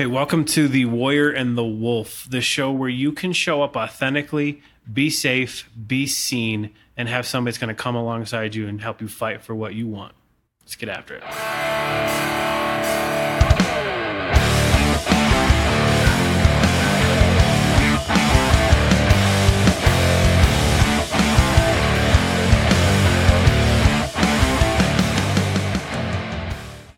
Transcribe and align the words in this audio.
Hey, 0.00 0.06
welcome 0.06 0.46
to 0.46 0.66
The 0.66 0.86
Warrior 0.86 1.28
and 1.28 1.58
the 1.58 1.64
Wolf, 1.66 2.26
the 2.30 2.40
show 2.40 2.72
where 2.72 2.88
you 2.88 3.12
can 3.12 3.34
show 3.34 3.60
up 3.60 3.76
authentically, 3.76 4.62
be 4.90 5.10
safe, 5.10 5.68
be 5.86 6.06
seen, 6.06 6.70
and 6.96 7.06
have 7.06 7.26
somebody 7.26 7.52
that's 7.52 7.58
going 7.58 7.68
to 7.68 7.74
come 7.74 7.96
alongside 7.96 8.54
you 8.54 8.66
and 8.66 8.80
help 8.80 9.02
you 9.02 9.08
fight 9.08 9.42
for 9.42 9.54
what 9.54 9.74
you 9.74 9.86
want. 9.86 10.14
Let's 10.62 10.74
get 10.74 10.88
after 10.88 11.16
it. 11.16 11.22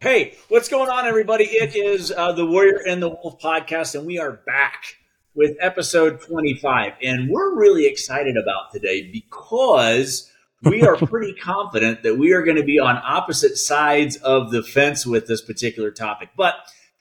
Hey, 0.01 0.37
what's 0.53 0.69
going 0.69 0.91
on, 0.91 1.07
everybody? 1.07 1.45
It 1.45 1.75
is 1.75 2.13
uh, 2.15 2.33
the 2.33 2.45
Warrior 2.45 2.83
and 2.87 3.03
the 3.03 3.09
Wolf 3.09 3.41
podcast, 3.41 3.95
and 3.95 4.07
we 4.07 4.19
are 4.19 4.33
back 4.33 4.99
with 5.35 5.57
episode 5.59 6.21
25. 6.21 6.93
And 7.03 7.31
we're 7.31 7.57
really 7.57 7.87
excited 7.87 8.37
about 8.37 8.71
today 8.71 9.11
because 9.11 10.31
we 10.63 10.83
are 10.83 10.97
pretty 11.07 11.33
confident 11.33 12.03
that 12.03 12.19
we 12.19 12.35
are 12.35 12.43
going 12.43 12.59
to 12.59 12.65
be 12.65 12.79
on 12.79 13.01
opposite 13.03 13.57
sides 13.57 14.17
of 14.17 14.51
the 14.51 14.63
fence 14.63 15.07
with 15.07 15.27
this 15.27 15.41
particular 15.41 15.91
topic. 15.91 16.29
But 16.37 16.53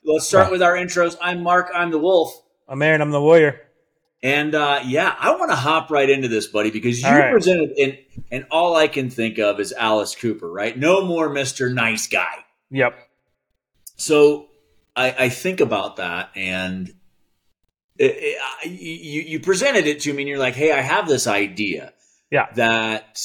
let's 0.06 0.26
start 0.26 0.50
with 0.50 0.64
our 0.64 0.76
intros. 0.76 1.18
I'm 1.22 1.44
Mark, 1.44 1.72
I'm 1.76 1.92
the 1.92 2.00
Wolf. 2.00 2.34
I'm 2.70 2.82
Aaron, 2.82 3.02
I'm 3.02 3.12
the 3.12 3.22
Warrior. 3.22 3.60
And 4.24 4.56
uh, 4.56 4.80
yeah, 4.86 5.14
I 5.20 5.36
want 5.36 5.52
to 5.52 5.58
hop 5.58 5.92
right 5.92 6.10
into 6.10 6.30
this, 6.30 6.48
buddy, 6.48 6.72
because 6.72 7.02
you 7.02 7.10
right. 7.10 7.34
presented, 7.34 7.72
and, 7.72 7.98
and 8.32 8.46
all 8.50 8.78
I 8.78 8.88
can 8.88 9.10
think 9.10 9.40
of 9.40 9.60
is 9.60 9.74
Alice 9.74 10.16
Cooper, 10.16 10.50
right? 10.50 10.78
No 10.78 11.06
more 11.06 11.30
Mr. 11.30 11.74
Nice 11.74 12.08
Guy. 12.08 12.46
Yep. 12.70 12.96
So 14.02 14.48
I, 14.96 15.12
I 15.26 15.30
think 15.30 15.60
about 15.62 15.98
that, 15.98 16.32
and 16.36 16.90
it, 17.98 18.16
it, 18.18 18.70
you 18.72 19.22
you 19.22 19.40
presented 19.40 19.86
it 19.86 20.02
to 20.02 20.14
me, 20.14 20.24
and 20.24 20.30
you're 20.30 20.40
like, 20.40 20.56
"Hey, 20.56 20.72
I 20.72 20.82
have 20.82 21.08
this 21.08 21.28
idea 21.28 21.94
Yeah. 22.32 22.48
that 22.56 23.20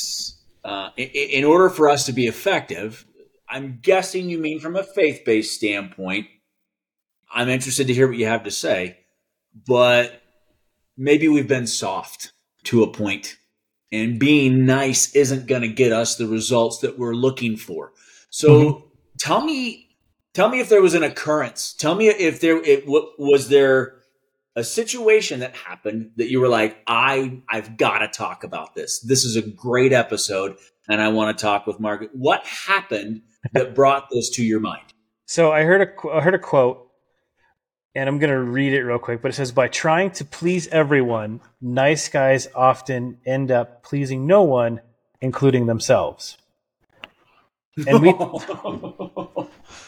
uh, 0.65 0.91
in, 0.97 1.09
in 1.09 1.45
order 1.45 1.71
for 1.71 1.89
us 1.89 2.07
to 2.07 2.13
be 2.13 2.27
effective, 2.27 3.07
I'm 3.49 3.79
guessing 3.81 4.29
you 4.29 4.39
mean 4.39 4.61
from 4.61 4.77
a 4.77 4.83
faith 4.83 5.23
based 5.25 5.55
standpoint. 5.55 6.27
I'm 7.33 7.49
interested 7.49 7.87
to 7.87 7.95
hear 7.95 8.07
what 8.07 8.19
you 8.19 8.27
have 8.27 8.45
to 8.45 8.51
say, 8.51 8.99
but 9.67 10.23
maybe 10.97 11.27
we've 11.27 11.49
been 11.49 11.67
soft 11.67 12.33
to 12.65 12.83
a 12.83 12.93
point, 12.93 13.37
and 13.91 14.19
being 14.19 14.67
nice 14.67 15.15
isn't 15.17 15.47
going 15.47 15.63
to 15.63 15.69
get 15.69 15.93
us 15.93 16.17
the 16.17 16.27
results 16.27 16.79
that 16.81 16.99
we're 16.99 17.15
looking 17.15 17.57
for. 17.57 17.93
So 18.29 18.51
Mhm. 18.51 18.83
tell 19.19 19.43
me 19.45 19.86
tell 20.37 20.49
me 20.49 20.61
if 20.61 20.69
there 20.69 20.83
was 20.83 20.95
an 20.95 21.03
occurrence 21.03 21.73
tell 21.73 21.95
me 21.95 22.09
if 22.09 22.41
there 22.41 22.59
it 22.63 22.85
w- 22.85 23.09
was 23.19 23.49
there 23.49 23.95
a 24.55 24.63
situation 24.65 25.41
that 25.41 25.55
happened 25.57 26.11
that 26.17 26.31
you 26.31 26.41
were 26.41 26.49
like 26.49 26.77
i 26.87 27.41
i've 27.49 27.77
got 27.77 27.99
to 27.99 28.09
talk 28.09 28.45
about 28.45 28.75
this 28.75 29.01
this 29.01 29.25
is 29.25 29.35
a 29.37 29.43
great 29.43 29.93
episode 29.93 30.57
and 30.89 31.01
i 31.01 31.09
want 31.09 31.37
to 31.37 31.43
talk 31.43 31.67
with 31.67 31.81
margaret 31.81 32.11
what 32.13 32.45
happened 32.47 33.23
that 33.53 33.75
brought 33.81 34.09
this 34.11 34.31
to 34.31 34.43
your 34.45 34.61
mind 34.61 34.93
So 35.27 35.51
I 35.53 35.63
heard 35.63 35.83
a 35.83 36.21
heard 36.21 36.35
a 36.35 36.39
quote, 36.39 36.89
and 37.97 38.09
I'm 38.09 38.19
gonna 38.21 38.41
read 38.41 38.73
it 38.73 38.83
real 38.85 38.99
quick. 39.01 39.21
But 39.23 39.33
it 39.33 39.35
says, 39.35 39.51
"By 39.51 39.67
trying 39.69 40.13
to 40.13 40.25
please 40.25 40.69
everyone, 40.69 41.41
nice 41.61 42.09
guys 42.09 42.47
often 42.55 43.19
end 43.27 43.51
up 43.51 43.83
pleasing 43.83 44.27
no 44.27 44.43
one, 44.45 44.81
including 45.21 45.67
themselves." 45.67 46.39
And 47.89 48.01
we 48.01 48.13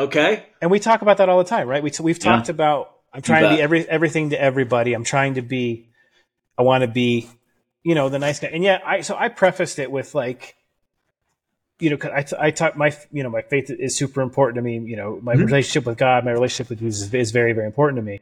okay 0.00 0.46
and 0.62 0.70
we 0.70 0.78
talk 0.78 1.02
about 1.02 1.16
that 1.18 1.28
all 1.28 1.38
the 1.38 1.44
time, 1.56 1.66
right? 1.68 1.82
We 1.82 1.90
we've 2.00 2.18
Yeah. 2.22 2.32
talked 2.36 2.48
about 2.48 2.92
I'm 3.12 3.22
trying 3.22 3.42
to 3.44 3.48
be 3.56 3.60
every 3.62 3.88
everything 3.88 4.30
to 4.30 4.40
everybody. 4.40 4.92
I'm 4.92 5.04
trying 5.04 5.34
to 5.34 5.42
be 5.42 5.88
I 6.58 6.62
want 6.62 6.82
to 6.82 6.88
be, 6.88 7.28
you 7.82 7.94
know, 7.94 8.08
the 8.08 8.18
nice 8.18 8.38
guy. 8.40 8.48
And 8.48 8.62
yeah, 8.62 8.78
I 8.84 9.00
so 9.00 9.16
I 9.16 9.28
prefaced 9.28 9.78
it 9.78 9.90
with 9.90 10.14
like 10.14 10.56
you 11.80 11.88
know, 11.90 11.96
I, 12.14 12.24
I 12.38 12.50
talk 12.50 12.76
my, 12.76 12.94
you 13.10 13.22
know, 13.22 13.30
my 13.30 13.40
faith 13.40 13.70
is 13.70 13.96
super 13.96 14.20
important 14.20 14.56
to 14.56 14.62
me. 14.62 14.78
You 14.90 14.96
know, 14.96 15.18
my 15.22 15.34
Mhm. 15.34 15.46
relationship 15.46 15.86
with 15.86 15.96
God, 15.96 16.26
my 16.26 16.30
relationship 16.30 16.68
with 16.68 16.80
Jesus 16.80 17.12
is, 17.14 17.30
very, 17.30 17.54
very 17.54 17.66
important 17.66 17.96
to 17.96 18.02
me. 18.02 18.20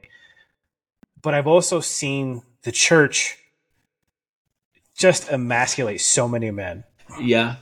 But 1.22 1.34
I've 1.34 1.49
also 1.49 1.81
seen 1.81 2.43
the 2.62 2.71
church 2.71 3.37
just 4.97 5.28
emasculate 5.33 6.00
so 6.00 6.28
many 6.28 6.50
men. 6.53 6.84
yeah 7.21 7.56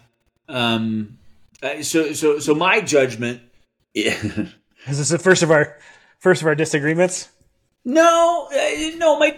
um 0.49 1.19
so 1.83 2.13
so 2.13 2.39
so 2.39 2.55
my 2.55 2.81
judgment 2.81 3.41
Is 4.87 4.99
this 4.99 5.09
the 5.09 5.19
first 5.19 5.43
of 5.43 5.51
our 5.51 5.79
first 6.19 6.43
of 6.43 6.49
our 6.49 6.55
disagreements? 6.55 7.31
No, 7.85 8.49
no, 8.97 9.19
my. 9.19 9.37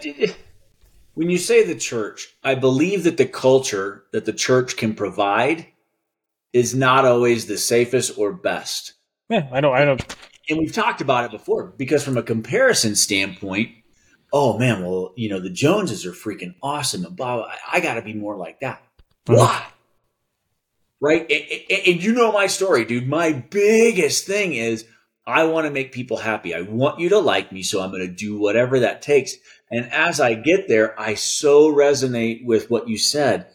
When 1.15 1.31
you 1.31 1.39
say 1.39 1.65
the 1.65 1.75
church, 1.75 2.29
I 2.43 2.55
believe 2.55 3.05
that 3.05 3.19
the 3.19 3.27
culture 3.27 4.05
that 4.13 4.25
the 4.25 4.33
church 4.33 4.77
can 4.77 4.95
provide 4.95 5.67
is 6.53 6.75
not 6.75 7.05
always 7.05 7.47
the 7.47 7.59
safest 7.59 8.19
or 8.19 8.33
best. 8.33 8.95
Yeah, 9.29 9.49
I 9.53 9.61
don't, 9.61 9.75
I 9.77 9.85
don't. 9.85 10.17
And 10.49 10.59
we've 10.59 10.73
talked 10.73 11.01
about 11.01 11.27
it 11.27 11.31
before 11.31 11.75
because 11.77 12.03
from 12.03 12.17
a 12.17 12.23
comparison 12.23 12.97
standpoint, 12.97 13.71
oh 14.33 14.59
man, 14.59 14.83
well, 14.83 15.13
you 15.17 15.29
know, 15.29 15.41
the 15.41 15.51
Joneses 15.51 16.07
are 16.07 16.13
freaking 16.13 16.55
awesome 16.63 17.05
and 17.05 17.15
blah, 17.15 17.37
blah, 17.37 17.45
I, 17.47 17.59
I 17.75 17.81
got 17.81 17.95
to 17.95 18.03
be 18.03 18.15
more 18.15 18.37
like 18.37 18.61
that. 18.61 18.83
Mhm. 19.27 19.37
Why? 19.37 19.67
Right? 21.01 21.31
And, 21.87 22.03
you 22.03 22.13
know 22.13 22.33
my 22.33 22.49
story, 22.49 22.85
dude. 22.85 23.09
My 23.09 23.33
biggest 23.33 24.27
thing 24.27 24.55
is 24.55 24.85
I 25.27 25.45
want 25.45 25.67
to 25.67 25.73
make 25.73 25.93
people 25.93 26.17
happy. 26.17 26.55
I 26.55 26.63
want 26.63 26.99
you 26.99 27.11
to 27.11 27.19
like 27.19 27.53
me, 27.53 27.63
so 27.63 27.81
I'm 27.81 27.91
going 27.91 28.07
to 28.07 28.13
do 28.13 28.39
whatever 28.39 28.81
that 28.81 29.03
takes. 29.03 29.35
And 29.71 29.93
as 29.93 30.21
I 30.21 30.35
get 30.35 30.67
there, 30.67 30.99
I 30.99 31.15
so 31.15 31.73
resonate 31.73 32.45
with 32.45 32.71
what 32.71 32.89
you 32.89 32.99
said. 32.99 33.47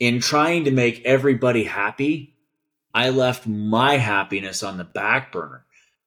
In 0.00 0.20
trying 0.20 0.64
to 0.64 0.70
make 0.70 1.04
everybody 1.04 1.64
happy, 1.64 2.34
I 2.92 3.10
left 3.10 3.46
my 3.46 3.98
happiness 3.98 4.62
on 4.62 4.78
the 4.78 4.84
back 4.84 5.30
burner. 5.30 5.64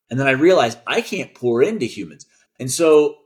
And 0.10 0.20
then 0.20 0.28
I 0.28 0.32
realized 0.32 0.80
I 0.88 1.02
can't 1.02 1.34
pour 1.34 1.62
into 1.62 1.86
humans. 1.86 2.26
And 2.60 2.70
so 2.70 3.18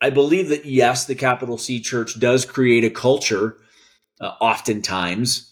I 0.00 0.10
believe 0.10 0.50
that, 0.50 0.66
yes, 0.66 1.06
the 1.06 1.14
capital 1.14 1.58
C 1.58 1.80
church 1.80 2.20
does 2.20 2.44
create 2.44 2.84
a 2.84 2.90
culture, 2.90 3.56
uh, 4.20 4.32
oftentimes, 4.40 5.49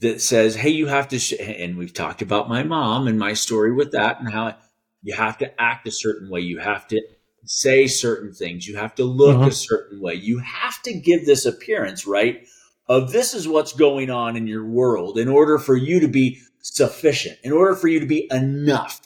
that 0.00 0.20
says, 0.20 0.54
hey, 0.56 0.70
you 0.70 0.86
have 0.86 1.08
to, 1.08 1.18
sh-, 1.18 1.34
and 1.40 1.76
we've 1.76 1.94
talked 1.94 2.22
about 2.22 2.48
my 2.48 2.62
mom 2.62 3.06
and 3.06 3.18
my 3.18 3.32
story 3.32 3.72
with 3.72 3.92
that 3.92 4.20
and 4.20 4.30
how 4.30 4.56
you 5.02 5.14
have 5.14 5.38
to 5.38 5.60
act 5.60 5.88
a 5.88 5.90
certain 5.90 6.30
way. 6.30 6.40
You 6.40 6.58
have 6.58 6.86
to 6.88 7.00
say 7.44 7.86
certain 7.86 8.32
things. 8.32 8.66
You 8.66 8.76
have 8.76 8.94
to 8.96 9.04
look 9.04 9.36
Mhm. 9.38 9.46
a 9.46 9.52
certain 9.52 10.00
way. 10.00 10.14
You 10.14 10.38
have 10.38 10.82
to 10.82 10.92
give 10.92 11.24
this 11.24 11.46
appearance, 11.46 12.06
right? 12.06 12.46
Of 12.88 13.12
this 13.12 13.34
is 13.34 13.48
what's 13.48 13.72
going 13.72 14.10
on 14.10 14.36
in 14.36 14.46
your 14.46 14.64
world 14.66 15.18
in 15.18 15.28
order 15.28 15.58
for 15.58 15.76
you 15.76 16.00
to 16.00 16.08
be 16.08 16.40
sufficient, 16.60 17.38
in 17.42 17.52
order 17.52 17.74
for 17.74 17.88
you 17.88 18.00
to 18.00 18.06
be 18.06 18.28
enough. 18.30 19.00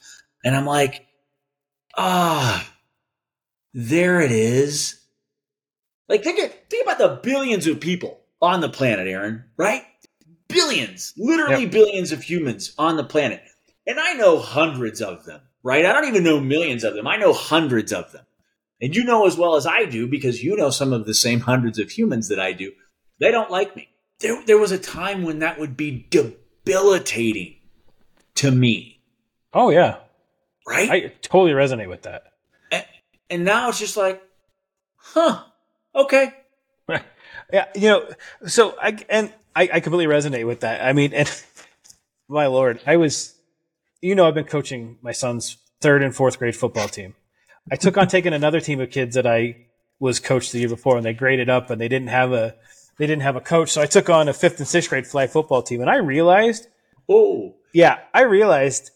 And 0.45 0.57
I'm 0.57 0.67
like, 0.67 1.07
ah, 1.97 2.67
there 3.75 4.21
it 4.21 4.33
is. 4.33 4.97
Like 6.09 6.25
think 6.25 6.39
think 6.69 6.85
about 6.87 6.99
the 6.99 7.21
billions 7.23 7.67
of 7.67 7.81
people 7.81 8.21
on 8.43 8.61
the 8.61 8.69
planet, 8.69 9.07
Aaron, 9.07 9.45
right? 9.57 9.85
Billions, 10.51 11.15
literally 11.17 11.67
billions 11.67 12.13
of 12.13 12.23
humans 12.23 12.75
on 12.79 12.97
the 12.97 13.05
planet. 13.05 13.43
And 13.87 13.99
I 13.99 14.15
know 14.15 14.39
hundreds 14.39 15.01
of 15.01 15.25
them, 15.25 15.41
right? 15.63 15.87
I 15.87 15.93
don't 15.93 16.09
even 16.09 16.25
know 16.25 16.41
millions 16.41 16.85
of 16.85 16.95
them. 16.95 17.07
I 17.07 17.17
know 17.17 17.33
hundreds 17.33 17.93
of 17.93 18.13
them. 18.13 18.25
And 18.81 18.95
you 18.95 19.05
know 19.05 19.27
as 19.27 19.37
well 19.37 19.57
as 19.57 19.67
I 19.67 19.85
do, 19.85 20.07
because 20.07 20.43
you 20.43 20.57
know 20.57 20.71
some 20.71 20.93
of 20.93 21.07
the 21.07 21.15
same 21.15 21.41
hundreds 21.41 21.79
of 21.79 21.91
humans 21.91 22.29
that 22.29 22.41
I 22.41 22.53
do, 22.53 22.73
they 23.19 23.31
don't 23.31 23.51
like 23.51 23.77
me. 23.77 23.89
There, 24.21 24.43
there 24.45 24.59
was 24.59 24.73
a 24.73 24.79
time 24.79 25.23
when 25.23 25.41
that 25.41 25.59
would 25.59 25.77
be 25.77 26.07
debilitating 26.11 27.57
to 28.37 28.51
me, 28.51 29.01
Oh 29.53 29.71
yeah, 29.71 29.97
right? 30.67 30.91
I 30.91 31.13
totally 31.23 31.53
resonate 31.53 31.89
with 31.89 32.03
that. 32.03 32.25
and 33.29 33.45
now 33.45 33.69
it's 33.69 33.79
just 33.79 33.97
like, 33.97 34.23
huh, 34.97 35.43
okay. 35.95 36.33
Yeah, 37.53 37.67
you 37.75 37.89
know, 37.89 38.09
so 38.47 38.77
I 38.81 38.99
and 39.09 39.33
I, 39.55 39.69
I 39.75 39.81
completely 39.81 40.13
resonate 40.13 40.47
with 40.47 40.61
that. 40.61 40.85
I 40.85 40.93
mean, 40.93 41.13
and 41.13 41.43
my 42.29 42.47
lord, 42.47 42.81
I 42.87 42.97
was, 42.97 43.35
you 44.01 44.15
know, 44.15 44.27
I've 44.27 44.35
been 44.35 44.45
coaching 44.45 44.99
my 45.03 45.13
son's 45.13 45.57
third 45.81 46.03
and 46.03 46.15
fourth 46.15 46.39
grade 46.39 46.57
football 46.57 46.89
team. 46.89 47.15
I 47.71 47.77
took 47.77 47.97
on 47.97 48.09
taking 48.09 48.33
another 48.33 48.61
team 48.61 48.81
of 48.81 48.91
kids 48.91 49.15
that 49.15 49.27
I 49.27 49.67
was 49.99 50.21
coached 50.21 50.53
the 50.53 50.61
year 50.61 50.69
before, 50.69 50.97
and 50.97 51.05
they 51.05 51.13
graded 51.13 51.49
up, 51.49 51.71
and 51.71 51.81
they 51.81 51.89
didn't 51.89 52.09
have 52.09 52.33
a 52.33 52.55
they 52.99 53.07
didn't 53.07 53.23
have 53.23 53.37
a 53.37 53.41
coach. 53.41 53.71
So 53.71 53.81
I 53.81 53.87
took 53.87 54.11
on 54.11 54.29
a 54.29 54.33
fifth 54.33 54.59
and 54.59 54.69
sixth 54.69 54.91
grade 54.91 55.07
flag 55.07 55.31
football 55.31 55.63
team, 55.63 55.81
and 55.81 55.91
I 55.91 55.97
realized, 55.97 56.67
Oh, 57.09 57.55
yeah, 57.73 57.99
I 58.13 58.23
realized 58.23 58.91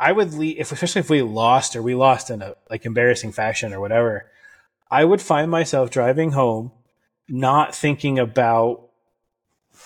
I 0.00 0.12
would 0.12 0.32
leave, 0.34 0.58
if 0.58 0.72
especially 0.72 1.00
if 1.00 1.10
we 1.10 1.22
lost 1.22 1.74
or 1.74 1.82
we 1.82 1.94
lost 1.94 2.30
in 2.30 2.42
a 2.42 2.54
like 2.70 2.86
embarrassing 2.86 3.32
fashion 3.32 3.72
or 3.72 3.80
whatever. 3.80 4.30
I 4.90 5.04
would 5.04 5.20
find 5.20 5.50
myself 5.50 5.90
driving 5.90 6.32
home, 6.32 6.72
not 7.28 7.74
thinking 7.74 8.18
about 8.18 8.88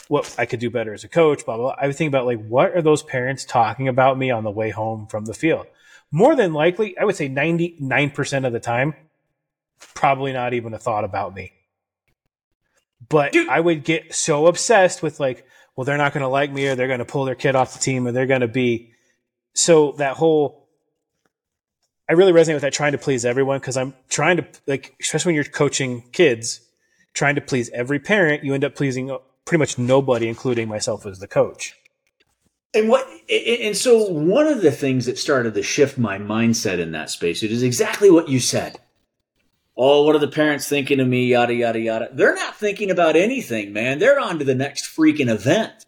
what 0.08 0.34
I 0.38 0.46
could 0.46 0.60
do 0.60 0.70
better 0.70 0.92
as 0.92 1.04
a 1.04 1.08
coach, 1.08 1.44
blah, 1.44 1.56
blah, 1.56 1.66
blah. 1.66 1.76
I 1.78 1.86
would 1.86 1.96
think 1.96 2.08
about 2.08 2.26
like, 2.26 2.44
what 2.46 2.76
are 2.76 2.82
those 2.82 3.02
parents 3.02 3.44
talking 3.44 3.88
about 3.88 4.18
me 4.18 4.30
on 4.30 4.44
the 4.44 4.50
way 4.50 4.70
home 4.70 5.06
from 5.06 5.24
the 5.24 5.34
field? 5.34 5.66
more 6.12 6.36
than 6.36 6.52
likely, 6.52 6.96
I 6.96 7.04
would 7.04 7.16
say 7.16 7.28
99% 7.28 8.46
of 8.46 8.52
the 8.52 8.60
time, 8.60 8.94
probably 9.94 10.32
not 10.32 10.52
even 10.52 10.74
a 10.74 10.78
thought 10.78 11.04
about 11.04 11.34
me. 11.34 11.52
But 13.08 13.32
Dude. 13.32 13.48
I 13.48 13.58
would 13.58 13.82
get 13.82 14.14
so 14.14 14.46
obsessed 14.46 15.02
with 15.02 15.18
like, 15.18 15.46
well, 15.74 15.86
they're 15.86 15.96
not 15.96 16.12
going 16.12 16.22
to 16.22 16.28
like 16.28 16.52
me 16.52 16.68
or 16.68 16.76
they're 16.76 16.86
going 16.86 16.98
to 16.98 17.06
pull 17.06 17.24
their 17.24 17.34
kid 17.34 17.56
off 17.56 17.72
the 17.72 17.78
team 17.78 18.06
or 18.06 18.12
they're 18.12 18.26
going 18.26 18.42
to 18.42 18.48
be. 18.48 18.92
So 19.54 19.92
that 19.92 20.16
whole, 20.16 20.68
I 22.08 22.12
really 22.12 22.32
resonate 22.32 22.54
with 22.54 22.62
that 22.62 22.74
trying 22.74 22.92
to 22.92 22.98
please 22.98 23.24
everyone 23.24 23.58
because 23.58 23.78
I'm 23.78 23.94
trying 24.10 24.36
to, 24.36 24.46
like, 24.66 24.94
especially 25.00 25.30
when 25.30 25.34
you're 25.36 25.44
coaching 25.44 26.04
kids, 26.12 26.60
trying 27.14 27.34
to 27.34 27.40
please 27.40 27.70
every 27.70 27.98
parent, 27.98 28.44
you 28.44 28.54
end 28.54 28.64
up 28.64 28.74
pleasing 28.74 29.10
uh, 29.10 29.18
pretty 29.44 29.60
much 29.60 29.78
nobody, 29.78 30.28
including 30.28 30.68
myself 30.68 31.06
as 31.06 31.18
the 31.18 31.28
coach. 31.28 31.76
And 32.74 32.88
what 32.88 33.06
and 33.30 33.76
so 33.76 34.08
one 34.08 34.46
of 34.46 34.62
the 34.62 34.72
things 34.72 35.04
that 35.04 35.18
started 35.18 35.52
to 35.54 35.62
shift 35.62 35.98
my 35.98 36.18
mindset 36.18 36.78
in 36.78 36.92
that 36.92 37.10
space, 37.10 37.42
it 37.42 37.52
is 37.52 37.62
exactly 37.62 38.10
what 38.10 38.30
you 38.30 38.40
said. 38.40 38.78
Oh, 39.76 40.04
what 40.04 40.16
are 40.16 40.20
the 40.20 40.28
parents 40.28 40.68
thinking 40.68 41.00
of 41.00 41.06
me? 41.06 41.26
Yada 41.26 41.54
yada 41.54 41.78
yada. 41.78 42.08
They're 42.12 42.34
not 42.34 42.56
thinking 42.56 42.90
about 42.90 43.14
anything, 43.14 43.74
man. 43.74 43.98
They're 43.98 44.20
on 44.20 44.38
to 44.38 44.44
the 44.44 44.54
next 44.54 44.84
freaking 44.96 45.30
event. 45.30 45.84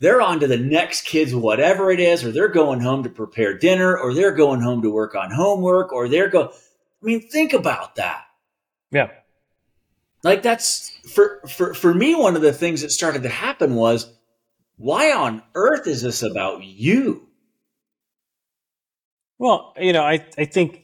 They're 0.00 0.20
on 0.20 0.40
to 0.40 0.46
the 0.46 0.58
next 0.58 1.06
kids, 1.06 1.34
whatever 1.34 1.90
it 1.90 2.00
is, 2.00 2.24
or 2.24 2.32
they're 2.32 2.48
going 2.48 2.80
home 2.80 3.04
to 3.04 3.08
prepare 3.08 3.56
dinner, 3.56 3.96
or 3.96 4.12
they're 4.12 4.34
going 4.34 4.60
home 4.60 4.82
to 4.82 4.90
work 4.90 5.14
on 5.14 5.30
homework, 5.30 5.92
or 5.92 6.08
they're 6.08 6.28
going. 6.28 6.48
I 6.48 7.06
mean, 7.06 7.28
think 7.28 7.52
about 7.52 7.94
that. 7.96 8.24
Yeah. 8.90 9.10
Like 10.26 10.42
that's 10.42 10.90
for 11.08 11.40
for 11.46 11.72
for 11.72 11.94
me. 11.94 12.16
One 12.16 12.34
of 12.34 12.42
the 12.42 12.52
things 12.52 12.82
that 12.82 12.90
started 12.90 13.22
to 13.22 13.28
happen 13.28 13.76
was, 13.76 14.12
why 14.76 15.12
on 15.12 15.40
earth 15.54 15.86
is 15.86 16.02
this 16.02 16.24
about 16.24 16.64
you? 16.64 17.28
Well, 19.38 19.72
you 19.78 19.92
know, 19.92 20.02
I, 20.02 20.26
I 20.36 20.46
think 20.46 20.82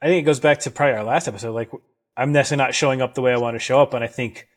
I 0.00 0.06
think 0.06 0.22
it 0.22 0.26
goes 0.26 0.40
back 0.40 0.60
to 0.60 0.70
probably 0.70 0.94
our 0.94 1.04
last 1.04 1.28
episode. 1.28 1.52
Like, 1.52 1.70
I'm 2.16 2.32
necessarily 2.32 2.64
not 2.64 2.74
showing 2.74 3.02
up 3.02 3.12
the 3.12 3.20
way 3.20 3.34
I 3.34 3.36
want 3.36 3.56
to 3.56 3.58
show 3.58 3.82
up, 3.82 3.92
and 3.92 4.02
I 4.02 4.06
think 4.06 4.48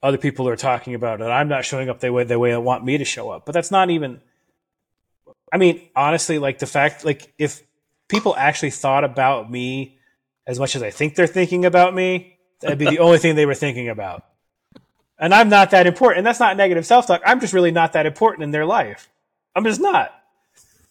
other 0.00 0.18
people 0.18 0.48
are 0.48 0.54
talking 0.54 0.94
about 0.94 1.20
it. 1.20 1.24
I'm 1.24 1.48
not 1.48 1.64
showing 1.64 1.88
up 1.88 1.98
the 1.98 2.12
way 2.12 2.22
the 2.22 2.38
way 2.38 2.54
I 2.54 2.58
want 2.58 2.84
me 2.84 2.98
to 2.98 3.04
show 3.04 3.30
up, 3.30 3.44
but 3.46 3.52
that's 3.52 3.72
not 3.72 3.90
even. 3.90 4.20
I 5.52 5.56
mean, 5.56 5.88
honestly, 5.96 6.38
like 6.38 6.60
the 6.60 6.66
fact, 6.66 7.04
like 7.04 7.34
if 7.36 7.64
people 8.06 8.36
actually 8.36 8.70
thought 8.70 9.02
about 9.02 9.50
me 9.50 9.98
as 10.46 10.60
much 10.60 10.76
as 10.76 10.84
I 10.84 10.90
think 10.90 11.16
they're 11.16 11.26
thinking 11.26 11.64
about 11.64 11.96
me, 11.96 12.37
that'd 12.60 12.78
be 12.78 12.86
the 12.86 12.98
only 12.98 13.18
thing 13.18 13.34
they 13.34 13.46
were 13.46 13.54
thinking 13.54 13.88
about. 13.88 14.24
And 15.18 15.34
I'm 15.34 15.48
not 15.48 15.72
that 15.72 15.86
important, 15.86 16.18
and 16.18 16.26
that's 16.26 16.40
not 16.40 16.56
negative 16.56 16.86
self 16.86 17.06
talk. 17.06 17.22
I'm 17.26 17.40
just 17.40 17.52
really 17.52 17.72
not 17.72 17.94
that 17.94 18.06
important 18.06 18.44
in 18.44 18.50
their 18.50 18.66
life. 18.66 19.08
I'm 19.54 19.64
just 19.64 19.80
not. 19.80 20.12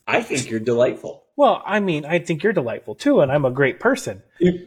I 0.06 0.22
think 0.22 0.50
you're 0.50 0.60
delightful. 0.60 1.24
Well, 1.36 1.62
I 1.66 1.80
mean, 1.80 2.06
I 2.06 2.20
think 2.20 2.44
you're 2.44 2.54
delightful 2.54 2.96
too, 2.96 3.22
and 3.22 3.32
I'm 3.32 3.46
a 3.46 3.52
great 3.52 3.80
person. 3.80 4.24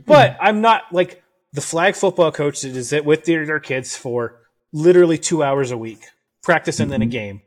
But 0.06 0.36
I'm 0.40 0.60
not 0.60 0.84
like 0.92 1.22
the 1.52 1.60
flag 1.60 1.96
football 1.96 2.30
coach 2.30 2.62
that 2.62 2.76
is 2.76 2.94
with 3.04 3.24
their, 3.24 3.44
their 3.44 3.60
kids 3.60 3.96
for 3.96 4.36
literally 4.72 5.18
two 5.18 5.42
hours 5.42 5.70
a 5.70 5.78
week, 5.78 6.04
practice 6.42 6.80
and 6.80 6.90
then 6.90 7.02
a 7.02 7.06
game. 7.06 7.42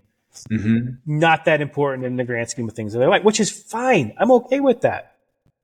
Mm-hmm. 0.51 0.95
Not 1.05 1.45
that 1.45 1.61
important 1.61 2.05
in 2.05 2.15
the 2.15 2.23
grand 2.23 2.49
scheme 2.49 2.67
of 2.67 2.75
things 2.75 2.93
in 2.93 2.99
their 2.99 3.09
life, 3.09 3.23
which 3.23 3.39
is 3.39 3.49
fine. 3.49 4.13
I'm 4.17 4.31
okay 4.31 4.59
with 4.59 4.81
that. 4.81 5.15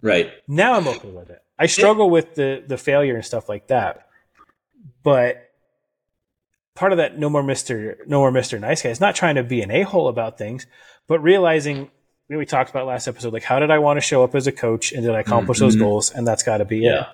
Right. 0.01 0.31
Now 0.47 0.75
I'm 0.75 0.87
okay 0.87 1.09
with 1.09 1.29
it. 1.29 1.41
I 1.59 1.65
struggle 1.65 2.09
with 2.09 2.35
the 2.35 2.63
the 2.65 2.77
failure 2.77 3.15
and 3.15 3.25
stuff 3.25 3.49
like 3.49 3.67
that, 3.67 4.07
but 5.03 5.49
part 6.75 6.93
of 6.93 6.97
that 6.99 7.19
no 7.19 7.29
more 7.29 7.43
Mister 7.43 7.97
no 8.07 8.19
more 8.19 8.31
Mister 8.31 8.57
Nice 8.59 8.81
Guy 8.81 8.89
is 8.89 9.01
not 9.01 9.13
trying 9.15 9.35
to 9.35 9.43
be 9.43 9.61
an 9.61 9.69
a 9.71 9.81
hole 9.83 10.07
about 10.07 10.37
things, 10.37 10.65
but 11.07 11.19
realizing 11.19 11.91
we 12.29 12.45
talked 12.45 12.69
about 12.69 12.85
last 12.87 13.07
episode, 13.07 13.33
like 13.33 13.43
how 13.43 13.59
did 13.59 13.71
I 13.71 13.79
want 13.79 13.97
to 13.97 14.01
show 14.01 14.23
up 14.23 14.35
as 14.35 14.47
a 14.47 14.51
coach 14.51 14.91
and 14.93 15.03
did 15.03 15.13
I 15.15 15.19
accomplish 15.19 15.59
those 15.59 15.75
Mhm. 15.75 15.79
goals? 15.79 16.11
And 16.11 16.25
that's 16.27 16.43
got 16.43 16.57
to 16.59 16.65
be 16.65 16.77
Yeah. 16.79 17.01
it. 17.01 17.07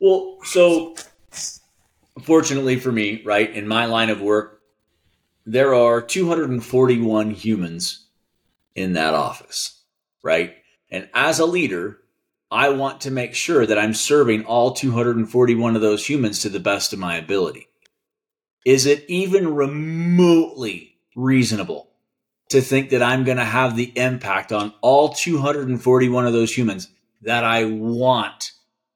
Well, 0.00 0.38
so 0.44 0.94
fortunately 2.22 2.76
for 2.78 2.92
me, 2.92 3.22
right, 3.24 3.50
in 3.50 3.66
my 3.66 3.86
line 3.86 4.10
of 4.10 4.20
work, 4.20 4.60
there 5.46 5.74
are 5.74 6.02
241 6.02 7.30
humans 7.30 8.06
in 8.74 8.92
that 8.92 9.14
office, 9.14 9.80
right? 10.22 10.54
And 10.90 11.08
as 11.14 11.38
a 11.38 11.46
leader, 11.46 11.98
I 12.52 12.68
want 12.68 13.00
to 13.00 13.10
make 13.10 13.34
sure 13.34 13.64
that 13.64 13.78
I'm 13.78 13.94
serving 13.94 14.44
all 14.44 14.72
241 14.72 15.74
of 15.74 15.80
those 15.80 16.06
humans 16.06 16.42
to 16.42 16.50
the 16.50 16.60
best 16.60 16.92
of 16.92 16.98
my 16.98 17.16
ability. 17.16 17.68
Is 18.66 18.84
it 18.84 19.06
even 19.08 19.54
remotely 19.54 20.98
reasonable 21.16 21.88
to 22.50 22.60
think 22.60 22.90
that 22.90 23.02
I'm 23.02 23.24
going 23.24 23.38
to 23.38 23.44
have 23.44 23.74
the 23.74 23.90
impact 23.96 24.52
on 24.52 24.74
all 24.82 25.08
241 25.08 26.26
of 26.26 26.34
those 26.34 26.56
humans 26.56 26.88
that 27.22 27.42
I 27.42 27.64
want 27.64 28.52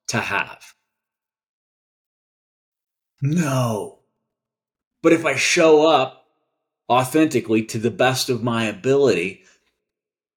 to 0.09 0.19
have? 0.19 0.75
No. 3.23 4.01
But 5.03 5.15
if 5.15 5.25
I 5.25 5.37
show 5.37 5.87
up 5.87 6.27
authentically 6.91 7.63
to 7.65 7.79
the 7.79 7.91
best 7.91 8.29
of 8.29 8.43
my 8.43 8.65
ability, 8.65 9.45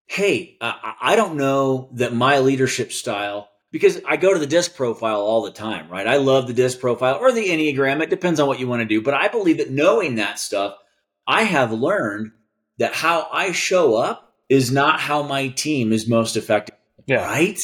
hey, 0.09 0.57
uh, 0.59 0.73
I, 0.81 0.93
I 1.13 1.15
don't 1.15 1.37
know 1.37 1.89
that 1.93 2.13
my 2.15 2.39
leadership 2.39 2.91
style, 2.91 3.47
because 3.71 4.01
I 4.07 4.17
go 4.17 4.33
to 4.33 4.39
the 4.39 4.47
DISC 4.47 4.75
profile 4.75 5.21
all 5.21 5.43
the 5.43 5.51
time, 5.51 5.87
right? 5.87 6.07
I 6.07 6.17
love 6.17 6.47
the 6.47 6.53
DISC 6.53 6.79
profile 6.79 7.19
or 7.21 7.31
the 7.31 7.47
Enneagram. 7.47 8.01
It 8.01 8.09
depends 8.09 8.39
on 8.39 8.47
what 8.47 8.59
you 8.59 8.67
want 8.67 8.79
to 8.81 8.87
do. 8.87 9.03
But 9.03 9.13
I 9.13 9.27
believe 9.27 9.59
that 9.59 9.69
knowing 9.69 10.15
that 10.15 10.39
stuff, 10.39 10.75
I 11.27 11.43
have 11.43 11.71
learned 11.71 12.31
that 12.79 12.95
how 12.95 13.27
I 13.31 13.51
show 13.51 13.95
up 13.95 14.33
is 14.49 14.71
not 14.71 14.99
how 14.99 15.21
my 15.21 15.49
team 15.49 15.93
is 15.93 16.07
most 16.09 16.35
effective 16.35 16.75
Yeah. 17.05 17.23
right? 17.25 17.59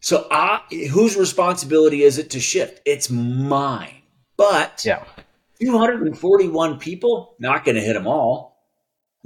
So, 0.00 0.26
I, 0.30 0.60
whose 0.92 1.16
responsibility 1.16 2.02
is 2.02 2.18
it 2.18 2.30
to 2.30 2.40
shift? 2.40 2.82
It's 2.84 3.08
mine. 3.08 4.02
But 4.36 4.84
Yeah. 4.84 5.04
241 5.62 6.78
people, 6.78 7.34
not 7.38 7.64
going 7.64 7.76
to 7.76 7.80
hit 7.80 7.94
them 7.94 8.06
all. 8.06 8.55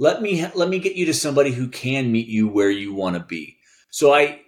Let 0.01 0.19
me 0.23 0.43
let 0.55 0.67
me 0.67 0.79
get 0.79 0.95
you 0.95 1.05
to 1.05 1.13
somebody 1.13 1.51
who 1.51 1.67
can 1.67 2.11
meet 2.11 2.27
you 2.27 2.47
where 2.47 2.71
you 2.71 2.91
want 2.91 3.17
to 3.17 3.23
be. 3.23 3.57
So 3.91 4.11
I 4.11 4.41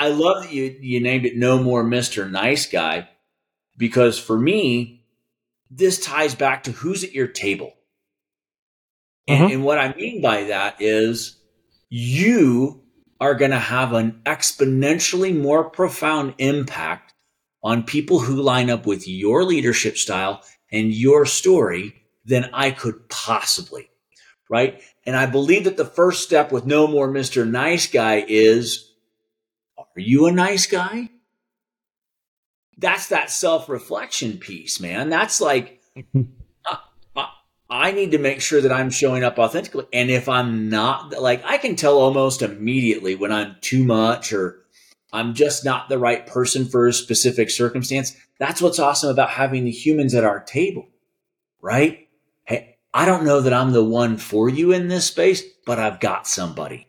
I- 0.00 0.08
love 0.08 0.42
that 0.42 0.52
you 0.52 0.76
you 0.80 1.00
named 1.00 1.26
it 1.26 1.36
no 1.36 1.62
more 1.62 1.84
Mister 1.84 2.28
Nice 2.28 2.66
Guy 2.66 3.08
because 3.78 4.18
for 4.18 4.36
me 4.36 5.04
this 5.70 6.04
ties 6.04 6.34
back 6.34 6.64
to 6.64 6.72
who's 6.72 7.04
at 7.04 7.12
your 7.12 7.28
table. 7.28 7.72
And, 9.28 9.48
Mhm. 9.48 9.54
and 9.54 9.64
what 9.64 9.78
I 9.78 9.94
mean 9.94 10.20
by 10.20 10.44
that 10.44 10.82
is 10.82 11.36
you 11.88 12.82
are 13.20 13.36
going 13.36 13.52
to 13.52 13.60
have 13.60 13.92
an 13.92 14.20
exponentially 14.26 15.40
more 15.40 15.70
profound 15.70 16.34
impact 16.38 17.14
on 17.62 17.84
people 17.84 18.18
who 18.18 18.42
line 18.42 18.70
up 18.70 18.86
with 18.86 19.06
your 19.06 19.44
leadership 19.44 19.96
style 19.96 20.42
and 20.72 20.92
your 20.92 21.26
story 21.26 21.94
than 22.24 22.50
I 22.52 22.72
could 22.72 23.08
possibly. 23.08 23.89
Right. 24.50 24.82
And 25.06 25.14
I 25.16 25.26
believe 25.26 25.64
that 25.64 25.76
the 25.76 25.84
first 25.84 26.24
step 26.24 26.50
with 26.50 26.66
no 26.66 26.88
more 26.88 27.08
Mr. 27.08 27.48
Nice 27.48 27.86
Guy 27.86 28.24
is 28.26 28.90
are 29.78 29.86
you 30.00 30.26
a 30.26 30.32
nice 30.32 30.66
guy? 30.66 31.08
That's 32.76 33.08
that 33.08 33.30
self 33.30 33.68
reflection 33.68 34.38
piece, 34.38 34.80
man. 34.80 35.08
That's 35.08 35.40
like, 35.40 35.80
I- 35.96 36.04
I- 37.16 37.28
I 37.72 37.92
need 37.92 38.10
to 38.10 38.18
make 38.18 38.40
sure 38.40 38.60
that 38.60 38.72
I'm 38.72 38.90
showing 38.90 39.22
up 39.22 39.38
authentically. 39.38 39.86
And 39.92 40.10
if 40.10 40.28
I'm 40.28 40.68
not, 40.68 41.12
like, 41.20 41.44
I 41.44 41.56
can 41.58 41.76
tell 41.76 41.98
almost 41.98 42.42
immediately 42.42 43.14
when 43.14 43.30
I'm 43.30 43.54
too 43.60 43.84
much 43.84 44.32
or 44.32 44.64
I'm 45.12 45.34
just 45.34 45.64
not 45.64 45.88
the 45.88 45.98
right 45.98 46.26
person 46.26 46.64
for 46.66 46.88
a 46.88 46.92
specific 46.92 47.50
circumstance. 47.50 48.16
That's 48.40 48.60
what's 48.60 48.80
awesome 48.80 49.10
about 49.10 49.30
having 49.30 49.64
the 49.64 49.70
humans 49.70 50.14
at 50.16 50.24
our 50.24 50.40
table, 50.40 50.88
right? 51.62 52.08
I 52.92 53.04
don't 53.04 53.24
know 53.24 53.40
that 53.40 53.52
I'm 53.52 53.72
the 53.72 53.84
one 53.84 54.16
for 54.16 54.48
you 54.48 54.72
in 54.72 54.88
this 54.88 55.06
space, 55.06 55.42
but 55.64 55.78
I've 55.78 56.00
got 56.00 56.26
somebody. 56.26 56.88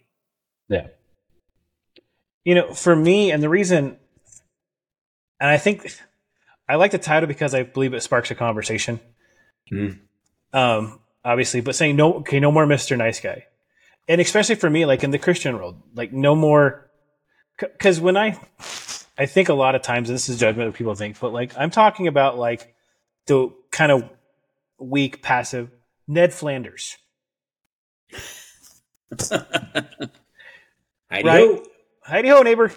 Yeah. 0.67 0.87
You 2.43 2.55
know, 2.55 2.73
for 2.73 2.95
me, 2.95 3.31
and 3.31 3.43
the 3.43 3.49
reason, 3.49 3.97
and 5.39 5.49
I 5.49 5.57
think 5.57 5.91
I 6.67 6.75
like 6.75 6.91
the 6.91 6.97
title 6.97 7.27
because 7.27 7.53
I 7.53 7.63
believe 7.63 7.93
it 7.93 8.01
sparks 8.01 8.31
a 8.31 8.35
conversation. 8.35 8.99
Mhm. 9.71 9.99
Um, 10.53 10.99
obviously, 11.23 11.61
but 11.61 11.75
saying 11.75 11.95
no, 11.95 12.15
okay, 12.15 12.39
no 12.39 12.51
more 12.51 12.65
Mister 12.65 12.97
Nice 12.97 13.19
Guy, 13.19 13.45
and 14.07 14.19
especially 14.19 14.55
for 14.55 14.69
me, 14.69 14.85
like 14.85 15.03
in 15.03 15.11
the 15.11 15.19
Christian 15.19 15.55
world, 15.55 15.81
like 15.93 16.11
no 16.11 16.35
more, 16.35 16.89
because 17.59 17.99
when 17.99 18.17
I, 18.17 18.39
I 19.17 19.27
think 19.27 19.49
a 19.49 19.53
lot 19.53 19.75
of 19.75 19.83
times, 19.83 20.09
and 20.09 20.15
this 20.15 20.29
is 20.29 20.39
judgment 20.39 20.67
of 20.67 20.73
people 20.73 20.95
think, 20.95 21.19
but 21.19 21.31
like 21.31 21.53
I'm 21.57 21.69
talking 21.69 22.07
about 22.07 22.39
like 22.39 22.73
the 23.27 23.49
kind 23.71 23.91
of 23.91 24.09
weak, 24.79 25.21
passive 25.21 25.69
Ned 26.11 26.33
Flanders. 26.33 26.97
I 29.31 29.87
Right. 31.11 31.23
know. 31.23 31.63
Hidey-ho, 32.07 32.41
neighbor. 32.43 32.71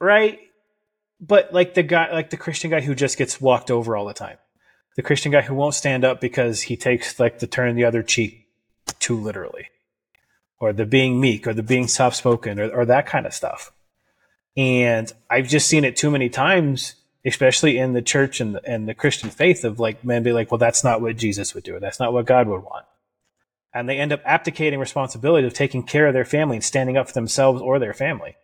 Right? 0.00 0.38
But 1.20 1.52
like 1.52 1.74
the 1.74 1.82
guy, 1.82 2.12
like 2.12 2.30
the 2.30 2.36
Christian 2.36 2.70
guy 2.70 2.80
who 2.80 2.94
just 2.94 3.18
gets 3.18 3.40
walked 3.40 3.70
over 3.70 3.96
all 3.96 4.06
the 4.06 4.14
time. 4.14 4.38
The 4.96 5.02
Christian 5.02 5.32
guy 5.32 5.42
who 5.42 5.54
won't 5.54 5.74
stand 5.74 6.04
up 6.04 6.20
because 6.20 6.62
he 6.62 6.76
takes 6.76 7.18
like 7.18 7.40
the 7.40 7.46
turn 7.46 7.74
the 7.74 7.84
other 7.84 8.02
cheek 8.02 8.46
too 9.00 9.18
literally. 9.20 9.66
or 10.60 10.72
the 10.72 10.86
being 10.86 11.20
meek 11.20 11.46
or 11.46 11.54
the 11.54 11.62
being 11.62 11.86
soft 11.88 12.16
spoken 12.16 12.58
or, 12.60 12.68
or 12.70 12.84
that 12.84 13.06
kind 13.06 13.26
of 13.26 13.34
stuff. 13.34 13.72
And 14.56 15.12
I've 15.30 15.46
just 15.48 15.68
seen 15.68 15.84
it 15.84 15.96
too 15.96 16.10
many 16.10 16.28
times, 16.28 16.94
especially 17.24 17.78
in 17.78 17.92
the 17.92 18.02
church 18.02 18.40
and 18.40 18.54
the, 18.54 18.64
and 18.64 18.88
the 18.88 18.94
Christian 18.94 19.30
faith 19.30 19.64
of 19.64 19.80
like 19.80 20.04
men 20.04 20.22
be 20.22 20.32
like, 20.32 20.50
well, 20.50 20.58
that's 20.58 20.84
not 20.84 21.00
what 21.00 21.16
Jesus 21.16 21.54
would 21.54 21.64
do. 21.64 21.76
Or 21.76 21.80
that's 21.80 22.00
not 22.00 22.12
what 22.12 22.26
God 22.26 22.46
would 22.48 22.62
want. 22.62 22.86
And 23.74 23.88
they 23.88 23.98
end 23.98 24.12
up 24.12 24.22
abdicating 24.24 24.78
responsibility 24.78 25.46
of 25.46 25.52
taking 25.52 25.82
care 25.82 26.06
of 26.06 26.14
their 26.14 26.24
family 26.24 26.56
and 26.56 26.64
standing 26.64 26.96
up 26.96 27.08
for 27.08 27.12
themselves 27.12 27.60
or 27.60 27.78
their 27.78 27.94
family. 27.94 28.36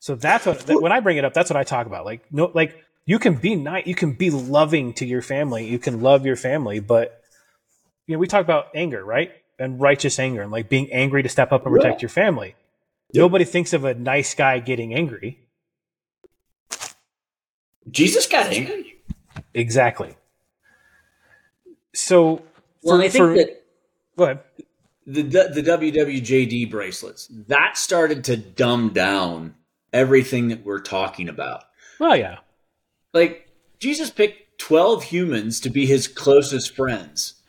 So 0.00 0.14
that's 0.14 0.46
what, 0.46 0.66
when 0.82 0.92
I 0.92 1.00
bring 1.00 1.18
it 1.18 1.24
up, 1.24 1.34
that's 1.34 1.50
what 1.50 1.56
I 1.56 1.62
talk 1.62 1.86
about. 1.86 2.04
Like, 2.04 2.24
no, 2.32 2.50
like 2.52 2.76
you 3.04 3.18
can 3.18 3.34
be 3.34 3.54
nice, 3.54 3.86
you 3.86 3.94
can 3.94 4.14
be 4.14 4.30
loving 4.30 4.94
to 4.94 5.06
your 5.06 5.22
family, 5.22 5.68
you 5.68 5.78
can 5.78 6.00
love 6.00 6.24
your 6.24 6.36
family, 6.36 6.80
but 6.80 7.22
you 8.06 8.14
know, 8.14 8.18
we 8.18 8.26
talk 8.26 8.42
about 8.42 8.68
anger, 8.74 9.04
right? 9.04 9.30
And 9.58 9.80
righteous 9.80 10.18
anger 10.18 10.42
and 10.42 10.50
like 10.50 10.68
being 10.68 10.90
angry 10.90 11.22
to 11.22 11.28
step 11.28 11.52
up 11.52 11.66
and 11.66 11.74
protect 11.74 12.00
yeah. 12.00 12.04
your 12.04 12.08
family. 12.08 12.56
Yep. 13.12 13.20
Nobody 13.20 13.44
thinks 13.44 13.72
of 13.72 13.84
a 13.84 13.94
nice 13.94 14.34
guy 14.34 14.58
getting 14.58 14.94
angry. 14.94 15.38
Jesus 17.90 18.26
got 18.26 18.46
angry. 18.46 18.96
Exactly. 19.54 20.16
So, 21.94 22.42
well, 22.82 22.98
for, 22.98 23.02
I 23.02 23.08
think 23.08 23.24
for, 23.24 23.34
that 23.34 23.62
go 24.16 24.24
ahead. 24.24 24.40
The 25.06 25.22
the 25.22 25.62
WWJD 25.62 26.70
bracelets 26.70 27.26
that 27.48 27.76
started 27.76 28.24
to 28.24 28.36
dumb 28.36 28.90
down 28.90 29.54
everything 29.92 30.48
that 30.48 30.64
we're 30.64 30.80
talking 30.80 31.28
about. 31.28 31.64
Oh 32.00 32.14
yeah. 32.14 32.38
Like 33.12 33.48
Jesus 33.80 34.10
picked 34.10 34.58
twelve 34.58 35.02
humans 35.04 35.58
to 35.60 35.70
be 35.70 35.86
his 35.86 36.06
closest 36.06 36.76
friends, 36.76 37.42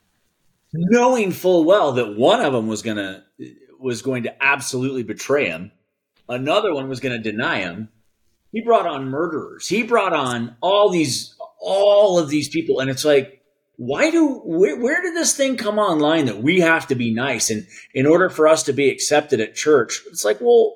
knowing 0.73 1.31
full 1.31 1.65
well 1.65 1.91
that 1.93 2.17
one 2.17 2.41
of 2.41 2.53
them 2.53 2.67
was 2.67 2.81
gonna 2.81 3.25
was 3.79 4.01
going 4.01 4.23
to 4.23 4.43
absolutely 4.43 5.03
betray 5.03 5.47
him. 5.49 5.71
Another 6.29 6.73
one 6.73 6.87
was 6.87 6.99
going 6.99 7.21
to 7.21 7.31
deny 7.31 7.59
him. 7.59 7.89
He 8.51 8.61
brought 8.61 8.85
on 8.85 9.09
murderers. 9.09 9.67
He 9.67 9.83
brought 9.83 10.13
on 10.13 10.55
all 10.61 10.89
these, 10.89 11.35
all 11.59 12.19
of 12.19 12.29
these 12.29 12.49
people. 12.49 12.79
And 12.79 12.89
it's 12.89 13.05
like, 13.05 13.41
why 13.77 14.11
do, 14.11 14.41
where, 14.45 14.79
where 14.79 15.01
did 15.01 15.15
this 15.15 15.35
thing 15.35 15.57
come 15.57 15.79
online 15.79 16.25
that 16.25 16.43
we 16.43 16.59
have 16.59 16.87
to 16.87 16.95
be 16.95 17.13
nice? 17.13 17.49
And 17.49 17.65
in 17.93 18.05
order 18.05 18.29
for 18.29 18.47
us 18.47 18.63
to 18.63 18.73
be 18.73 18.89
accepted 18.89 19.39
at 19.39 19.55
church, 19.55 20.01
it's 20.07 20.25
like, 20.25 20.39
well, 20.41 20.75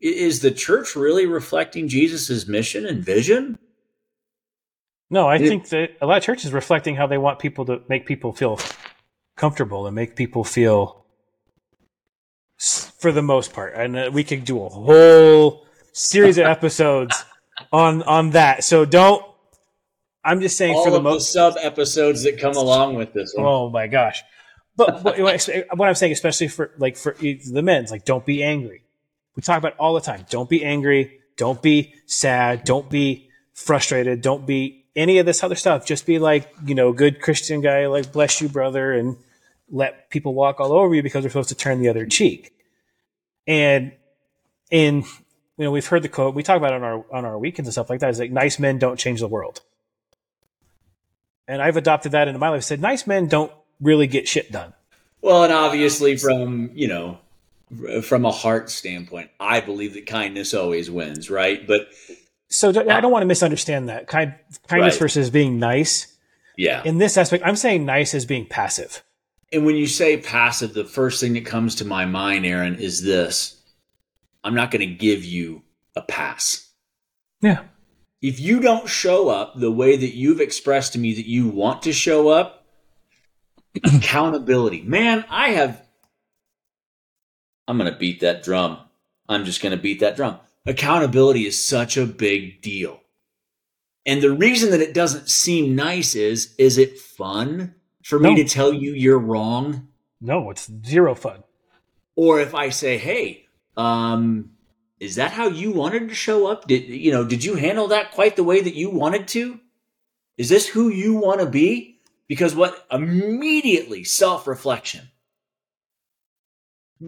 is 0.00 0.40
the 0.40 0.50
church 0.50 0.96
really 0.96 1.26
reflecting 1.26 1.88
Jesus's 1.88 2.48
mission 2.48 2.86
and 2.86 3.04
vision? 3.04 3.58
No, 5.10 5.26
I 5.26 5.36
it, 5.36 5.48
think 5.48 5.68
that 5.68 5.90
a 6.00 6.06
lot 6.06 6.18
of 6.18 6.22
churches 6.22 6.52
reflecting 6.52 6.96
how 6.96 7.06
they 7.06 7.18
want 7.18 7.38
people 7.38 7.64
to 7.66 7.82
make 7.88 8.06
people 8.06 8.32
feel 8.32 8.58
comfortable 9.36 9.86
and 9.86 9.94
make 9.94 10.16
people 10.16 10.44
feel 10.44 11.04
for 12.58 13.12
the 13.12 13.22
most 13.22 13.52
part, 13.52 13.74
and 13.74 13.96
uh, 13.96 14.10
we 14.12 14.24
could 14.24 14.44
do 14.44 14.62
a 14.62 14.68
whole 14.68 15.64
series 15.92 16.38
of 16.38 16.46
episodes 16.46 17.24
on 17.72 18.02
on 18.02 18.30
that. 18.30 18.64
So 18.64 18.84
don't. 18.84 19.24
I'm 20.24 20.40
just 20.40 20.56
saying 20.56 20.74
All 20.74 20.84
for 20.84 20.90
the 20.90 21.00
most 21.00 21.32
sub 21.32 21.54
episodes 21.60 22.24
that 22.24 22.38
come 22.38 22.54
along 22.56 22.94
with 22.96 23.12
this. 23.12 23.32
One. 23.34 23.46
Oh 23.46 23.70
my 23.70 23.86
gosh! 23.86 24.22
But, 24.76 25.02
but 25.02 25.18
what 25.18 25.88
I'm 25.88 25.94
saying, 25.94 26.12
especially 26.12 26.48
for 26.48 26.70
like 26.78 26.96
for 26.96 27.14
the 27.18 27.62
men's, 27.62 27.90
like 27.90 28.04
don't 28.04 28.24
be 28.24 28.42
angry. 28.44 28.82
We 29.34 29.42
talk 29.42 29.58
about 29.58 29.76
all 29.76 29.94
the 29.94 30.00
time. 30.00 30.24
Don't 30.30 30.48
be 30.48 30.64
angry. 30.64 31.20
Don't 31.36 31.60
be 31.60 31.94
sad. 32.06 32.64
Don't 32.64 32.88
be 32.90 33.30
frustrated. 33.54 34.20
Don't 34.20 34.46
be 34.46 34.84
any 34.94 35.18
of 35.18 35.26
this 35.26 35.42
other 35.42 35.54
stuff. 35.54 35.86
Just 35.86 36.06
be 36.06 36.18
like 36.18 36.52
you 36.64 36.74
know, 36.74 36.92
good 36.92 37.20
Christian 37.20 37.60
guy, 37.60 37.86
like 37.86 38.12
bless 38.12 38.40
you, 38.40 38.48
brother, 38.48 38.92
and 38.92 39.16
let 39.70 40.10
people 40.10 40.34
walk 40.34 40.60
all 40.60 40.72
over 40.72 40.94
you 40.94 41.02
because 41.02 41.24
we're 41.24 41.30
supposed 41.30 41.50
to 41.50 41.54
turn 41.54 41.80
the 41.80 41.88
other 41.88 42.06
cheek. 42.06 42.52
And 43.46 43.92
in 44.70 45.04
you 45.58 45.64
know, 45.64 45.70
we've 45.70 45.86
heard 45.86 46.02
the 46.02 46.08
quote, 46.08 46.34
we 46.34 46.42
talk 46.42 46.56
about 46.56 46.72
it 46.72 46.76
on 46.76 46.84
our 46.84 47.04
on 47.12 47.24
our 47.24 47.38
weekends 47.38 47.66
and 47.68 47.72
stuff 47.72 47.90
like 47.90 48.00
that. 48.00 48.10
Is 48.10 48.18
like 48.18 48.30
nice 48.30 48.58
men 48.58 48.78
don't 48.78 48.98
change 48.98 49.20
the 49.20 49.28
world. 49.28 49.60
And 51.46 51.60
I've 51.60 51.76
adopted 51.76 52.12
that 52.12 52.28
into 52.28 52.38
my 52.38 52.50
life. 52.50 52.58
I 52.58 52.60
said 52.60 52.80
nice 52.80 53.06
men 53.06 53.26
don't 53.26 53.52
really 53.80 54.06
get 54.06 54.28
shit 54.28 54.52
done. 54.52 54.72
Well, 55.20 55.44
and 55.44 55.52
obviously 55.52 56.16
from, 56.16 56.70
you 56.74 56.88
know, 56.88 57.18
from 58.02 58.24
a 58.24 58.30
heart 58.30 58.70
standpoint, 58.70 59.30
I 59.40 59.60
believe 59.60 59.94
that 59.94 60.06
kindness 60.06 60.54
always 60.54 60.90
wins, 60.90 61.30
right? 61.30 61.66
But 61.66 61.88
so 62.48 62.68
I 62.68 62.98
uh, 62.98 63.00
don't 63.00 63.10
want 63.10 63.22
to 63.22 63.26
misunderstand 63.26 63.88
that. 63.88 64.06
Kind, 64.06 64.34
kindness 64.68 64.94
right. 64.94 65.00
versus 65.00 65.30
being 65.30 65.58
nice. 65.58 66.14
Yeah. 66.56 66.82
In 66.84 66.98
this 66.98 67.16
aspect, 67.16 67.44
I'm 67.46 67.56
saying 67.56 67.84
nice 67.84 68.14
as 68.14 68.24
being 68.26 68.46
passive. 68.46 69.02
And 69.52 69.64
when 69.64 69.76
you 69.76 69.86
say 69.86 70.18
passive, 70.18 70.74
the 70.74 70.84
first 70.84 71.20
thing 71.20 71.32
that 71.34 71.46
comes 71.46 71.76
to 71.76 71.84
my 71.84 72.04
mind, 72.04 72.46
Aaron, 72.46 72.76
is 72.76 73.02
this 73.02 73.57
I'm 74.44 74.54
not 74.54 74.70
going 74.70 74.88
to 74.88 74.94
give 74.94 75.24
you 75.24 75.62
a 75.96 76.02
pass. 76.02 76.70
Yeah. 77.40 77.64
If 78.20 78.40
you 78.40 78.60
don't 78.60 78.88
show 78.88 79.28
up 79.28 79.58
the 79.58 79.70
way 79.70 79.96
that 79.96 80.14
you've 80.14 80.40
expressed 80.40 80.92
to 80.94 80.98
me 80.98 81.14
that 81.14 81.26
you 81.26 81.48
want 81.48 81.82
to 81.82 81.92
show 81.92 82.28
up, 82.28 82.66
accountability. 83.84 84.82
Man, 84.82 85.24
I 85.28 85.50
have. 85.50 85.82
I'm 87.66 87.78
going 87.78 87.92
to 87.92 87.98
beat 87.98 88.20
that 88.20 88.42
drum. 88.42 88.78
I'm 89.28 89.44
just 89.44 89.62
going 89.62 89.76
to 89.76 89.82
beat 89.82 90.00
that 90.00 90.16
drum. 90.16 90.38
Accountability 90.66 91.46
is 91.46 91.64
such 91.64 91.96
a 91.96 92.06
big 92.06 92.62
deal. 92.62 93.00
And 94.06 94.22
the 94.22 94.32
reason 94.32 94.70
that 94.70 94.80
it 94.80 94.94
doesn't 94.94 95.28
seem 95.28 95.76
nice 95.76 96.14
is 96.14 96.54
is 96.58 96.78
it 96.78 96.98
fun? 96.98 97.74
for 98.08 98.18
no. 98.18 98.30
me 98.30 98.42
to 98.42 98.48
tell 98.48 98.72
you 98.72 98.94
you're 98.94 99.18
wrong? 99.18 99.88
No, 100.18 100.50
it's 100.50 100.70
zero 100.86 101.14
fun. 101.14 101.44
Or 102.16 102.40
if 102.40 102.54
I 102.54 102.70
say, 102.70 102.96
"Hey, 102.96 103.47
um, 103.78 104.50
is 105.00 105.14
that 105.14 105.30
how 105.30 105.46
you 105.48 105.70
wanted 105.70 106.08
to 106.08 106.14
show 106.14 106.48
up? 106.48 106.66
Did 106.66 106.88
you 106.88 107.12
know? 107.12 107.24
Did 107.24 107.44
you 107.44 107.54
handle 107.54 107.88
that 107.88 108.12
quite 108.12 108.36
the 108.36 108.44
way 108.44 108.60
that 108.60 108.74
you 108.74 108.90
wanted 108.90 109.28
to? 109.28 109.60
Is 110.36 110.48
this 110.48 110.68
who 110.68 110.88
you 110.88 111.14
want 111.14 111.40
to 111.40 111.46
be?" 111.46 112.00
Because 112.26 112.54
what 112.54 112.86
immediately 112.92 114.04
self 114.04 114.46
reflection. 114.46 115.08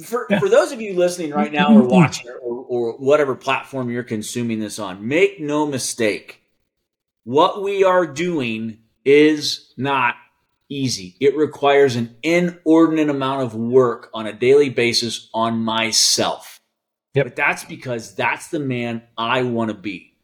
For, 0.05 0.29
for 0.39 0.49
those 0.49 0.71
of 0.71 0.81
you 0.81 0.95
listening 0.95 1.33
right 1.33 1.53
now 1.53 1.75
or 1.75 1.83
watching 1.87 2.29
or, 2.29 2.39
or 2.39 2.93
whatever 2.99 3.35
platform 3.35 3.91
you're 3.91 4.05
consuming 4.05 4.61
this 4.61 4.79
on, 4.79 5.07
make 5.07 5.41
no 5.41 5.67
mistake. 5.67 6.43
What 7.25 7.63
we 7.63 7.83
are 7.83 8.07
doing 8.07 8.79
is 9.05 9.75
not 9.77 10.15
easy. 10.69 11.17
It 11.21 11.37
requires 11.37 11.97
an 11.97 12.17
inordinate 12.23 13.11
amount 13.11 13.43
of 13.43 13.55
work 13.55 14.09
on 14.15 14.27
a 14.27 14.33
daily 14.33 14.71
basis 14.71 15.29
on 15.35 15.59
myself. 15.59 16.60
Yep. 17.15 17.27
But 17.27 17.37
that's 17.37 17.65
because 17.65 18.15
that's 18.15 18.49
the 18.49 18.61
man 18.61 19.03
I 19.19 19.43
want 19.43 19.71
to 19.71 19.77
be. 19.77 20.15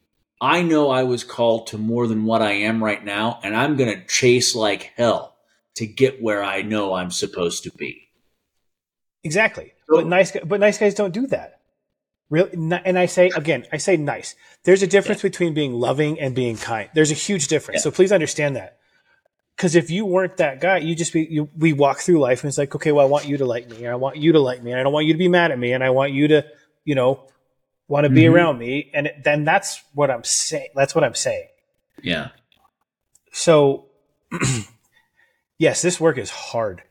I 0.40 0.62
know 0.62 0.90
I 0.90 1.02
was 1.04 1.24
called 1.24 1.68
to 1.68 1.78
more 1.78 2.06
than 2.06 2.24
what 2.24 2.42
I 2.42 2.52
am 2.52 2.84
right 2.84 3.04
now, 3.04 3.40
and 3.42 3.56
I'm 3.56 3.76
going 3.76 3.94
to 3.94 4.06
chase 4.06 4.54
like 4.54 4.92
hell 4.96 5.36
to 5.76 5.86
get 5.86 6.22
where 6.22 6.44
I 6.44 6.62
know 6.62 6.94
I'm 6.94 7.10
supposed 7.10 7.64
to 7.64 7.72
be. 7.72 8.08
Exactly. 9.24 9.72
So, 9.88 9.96
but 9.96 10.06
nice, 10.06 10.36
but 10.44 10.60
nice 10.60 10.78
guys 10.78 10.94
don't 10.94 11.14
do 11.14 11.26
that. 11.28 11.60
Really, 12.28 12.50
and 12.52 12.98
I 12.98 13.06
say 13.06 13.30
again, 13.34 13.66
I 13.72 13.76
say 13.76 13.96
nice. 13.96 14.34
There's 14.64 14.82
a 14.82 14.86
difference 14.86 15.22
yeah. 15.22 15.30
between 15.30 15.54
being 15.54 15.72
loving 15.72 16.18
and 16.18 16.34
being 16.34 16.56
kind. 16.56 16.90
There's 16.94 17.12
a 17.12 17.14
huge 17.14 17.48
difference. 17.48 17.80
Yeah. 17.80 17.84
So 17.84 17.90
please 17.92 18.12
understand 18.12 18.56
that. 18.56 18.78
Because 19.56 19.74
if 19.74 19.90
you 19.90 20.04
weren't 20.04 20.36
that 20.36 20.60
guy, 20.60 20.78
you 20.78 20.94
just 20.94 21.12
be 21.12 21.26
you, 21.30 21.48
we 21.56 21.72
walk 21.72 22.00
through 22.00 22.18
life 22.18 22.42
and 22.42 22.48
it's 22.48 22.58
like, 22.58 22.74
okay, 22.74 22.92
well, 22.92 23.06
I 23.06 23.08
want 23.08 23.26
you 23.26 23.38
to 23.38 23.46
like 23.46 23.70
me, 23.70 23.78
and 23.78 23.88
I 23.88 23.94
want 23.94 24.16
you 24.16 24.32
to 24.32 24.40
like 24.40 24.62
me, 24.62 24.72
and 24.72 24.80
I 24.80 24.82
don't 24.82 24.92
want 24.92 25.06
you 25.06 25.14
to 25.14 25.18
be 25.18 25.28
mad 25.28 25.50
at 25.50 25.58
me, 25.58 25.72
and 25.72 25.82
I 25.82 25.90
want 25.90 26.12
you 26.12 26.28
to, 26.28 26.44
you 26.86 26.94
know, 26.94 27.28
want 27.86 28.04
to 28.04 28.10
be 28.10 28.22
mm-hmm. 28.22 28.34
around 28.34 28.58
me, 28.58 28.90
and 28.94 29.10
then 29.22 29.44
that's 29.44 29.82
what 29.92 30.10
I'm 30.10 30.24
saying. 30.24 30.68
That's 30.74 30.94
what 30.94 31.04
I'm 31.04 31.14
saying. 31.14 31.48
Yeah. 32.02 32.30
So, 33.32 33.88
yes, 35.58 35.82
this 35.82 36.00
work 36.00 36.16
is 36.16 36.30
hard. 36.30 36.82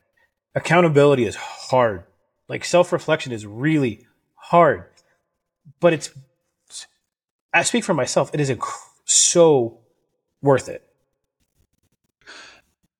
Accountability 0.54 1.24
is 1.24 1.34
hard. 1.34 2.04
Like 2.48 2.64
self 2.64 2.92
reflection 2.92 3.32
is 3.32 3.44
really 3.44 4.06
hard, 4.36 4.84
but 5.80 5.92
it's. 5.92 6.10
I 7.52 7.64
speak 7.64 7.82
for 7.82 7.94
myself. 7.94 8.30
It 8.32 8.38
is 8.38 8.54
so 9.06 9.80
worth 10.40 10.68
it 10.68 10.86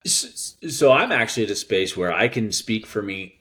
so 0.07 0.93
I'm 0.93 1.12
actually 1.12 1.45
at 1.45 1.50
a 1.50 1.57
space 1.57 1.97
where 1.97 2.12
I 2.12 2.29
can 2.29 2.53
speak 2.53 2.87
for 2.87 3.03
me 3.03 3.41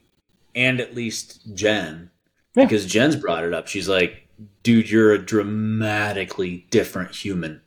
and 0.54 0.80
at 0.80 0.96
least 0.96 1.54
Jen 1.54 2.10
yeah. 2.56 2.66
because 2.66 2.86
Jen's 2.86 3.16
brought 3.16 3.44
it 3.44 3.54
up. 3.54 3.68
She's 3.68 3.90
like, 3.90 4.28
dude, 4.64 4.90
you're 4.90 5.14
a 5.14 5.20
dramatically 5.20 6.68
different 6.70 7.12
human 7.12 7.62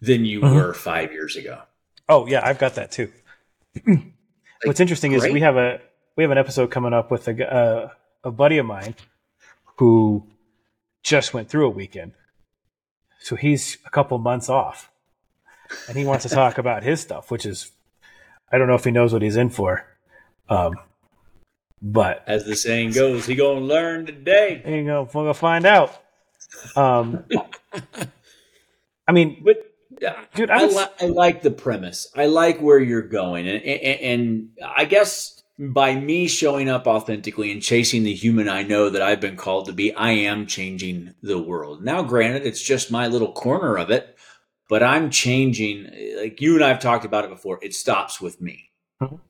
than 0.00 0.24
you 0.24 0.40
mm-hmm. 0.40 0.54
were 0.54 0.74
five 0.74 1.12
years 1.12 1.36
ago. 1.36 1.62
Oh 2.08 2.26
yeah, 2.26 2.46
I've 2.46 2.58
got 2.58 2.74
that 2.74 2.92
too. 2.92 3.10
like, 3.86 4.12
What's 4.64 4.80
interesting 4.80 5.12
great. 5.12 5.28
is 5.28 5.32
we 5.32 5.40
have 5.40 5.56
a 5.56 5.80
we 6.16 6.24
have 6.24 6.30
an 6.30 6.38
episode 6.38 6.70
coming 6.70 6.92
up 6.92 7.10
with 7.10 7.26
a 7.28 7.52
uh, 7.54 7.88
a 8.22 8.30
buddy 8.30 8.58
of 8.58 8.66
mine 8.66 8.94
who 9.76 10.26
just 11.02 11.34
went 11.34 11.48
through 11.48 11.66
a 11.66 11.70
weekend, 11.70 12.12
so 13.20 13.36
he's 13.36 13.78
a 13.86 13.90
couple 13.90 14.18
months 14.18 14.48
off, 14.48 14.90
and 15.88 15.96
he 15.96 16.04
wants 16.04 16.24
to 16.24 16.28
talk 16.28 16.58
about 16.64 16.82
his 16.82 17.00
stuff, 17.00 17.30
which 17.30 17.46
is 17.46 17.72
I 18.52 18.58
don't 18.58 18.68
know 18.68 18.74
if 18.74 18.84
he 18.84 18.90
knows 18.90 19.12
what 19.12 19.22
he's 19.22 19.36
in 19.36 19.50
for. 19.50 19.86
Um, 20.48 20.74
But 21.86 22.24
As 22.26 22.46
the 22.46 22.56
saying 22.56 22.92
goes, 22.92 23.26
he 23.26 23.34
gonna 23.34 23.60
learn 23.60 24.06
today. 24.06 24.62
He 24.64 24.76
you 24.76 24.84
go. 24.86 25.02
We're 25.02 25.22
gonna 25.24 25.34
find 25.34 25.66
out. 25.66 25.94
Um, 26.76 27.24
I 29.06 29.12
mean, 29.12 29.42
But 29.44 29.70
Dude, 30.34 30.50
I 30.50 30.62
I, 30.62 30.66
li- 30.66 30.86
I 31.02 31.06
like 31.06 31.42
the 31.42 31.50
premise. 31.50 32.10
I 32.16 32.26
like 32.26 32.60
where 32.60 32.78
you're 32.80 33.02
going, 33.02 33.46
and, 33.46 33.62
and 33.62 34.00
and 34.00 34.48
I 34.64 34.86
guess 34.86 35.42
by 35.58 35.94
me 35.94 36.26
showing 36.26 36.68
up 36.70 36.86
authentically 36.86 37.52
and 37.52 37.62
chasing 37.62 38.02
the 38.02 38.14
human 38.14 38.48
I 38.48 38.62
know 38.62 38.88
that 38.88 39.02
I've 39.02 39.20
been 39.20 39.36
called 39.36 39.66
to 39.66 39.72
be, 39.72 39.94
I 39.94 40.10
am 40.10 40.46
changing 40.46 41.14
the 41.22 41.38
world. 41.40 41.84
Now, 41.84 42.02
granted, 42.02 42.44
it's 42.46 42.62
just 42.62 42.90
my 42.90 43.06
little 43.08 43.32
corner 43.32 43.76
of 43.76 43.90
it, 43.90 44.16
but 44.68 44.82
I'm 44.82 45.10
changing. 45.10 45.90
Like 46.18 46.40
you 46.40 46.54
and 46.54 46.64
I 46.64 46.68
have 46.68 46.80
talked 46.80 47.04
about 47.04 47.24
it 47.24 47.30
before. 47.30 47.58
It 47.62 47.74
stops 47.74 48.20
with 48.22 48.40
me. 48.40 48.70
Mhm. 49.02 49.20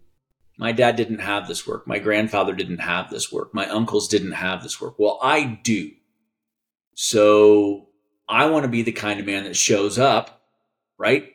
My 0.57 0.73
dad 0.73 0.97
didn't 0.97 1.19
have 1.19 1.49
this 1.49 1.67
work. 1.67 1.87
My 1.87 1.99
grandfather 1.99 2.55
didn't 2.55 2.79
have 2.79 3.11
this 3.11 3.33
work. 3.33 3.53
My 3.53 3.69
uncles 3.69 4.09
didn't 4.09 4.33
have 4.33 4.63
this 4.63 4.81
work. 4.81 4.99
Well, 4.99 5.19
I 5.21 5.61
do. 5.63 5.91
So 6.95 7.89
I 8.29 8.47
want 8.47 8.63
to 8.63 8.69
be 8.69 8.83
the 8.83 8.93
kind 8.93 9.19
of 9.19 9.27
man 9.27 9.45
that 9.45 9.57
shows 9.57 9.99
up 9.99 10.45
right? 10.99 11.35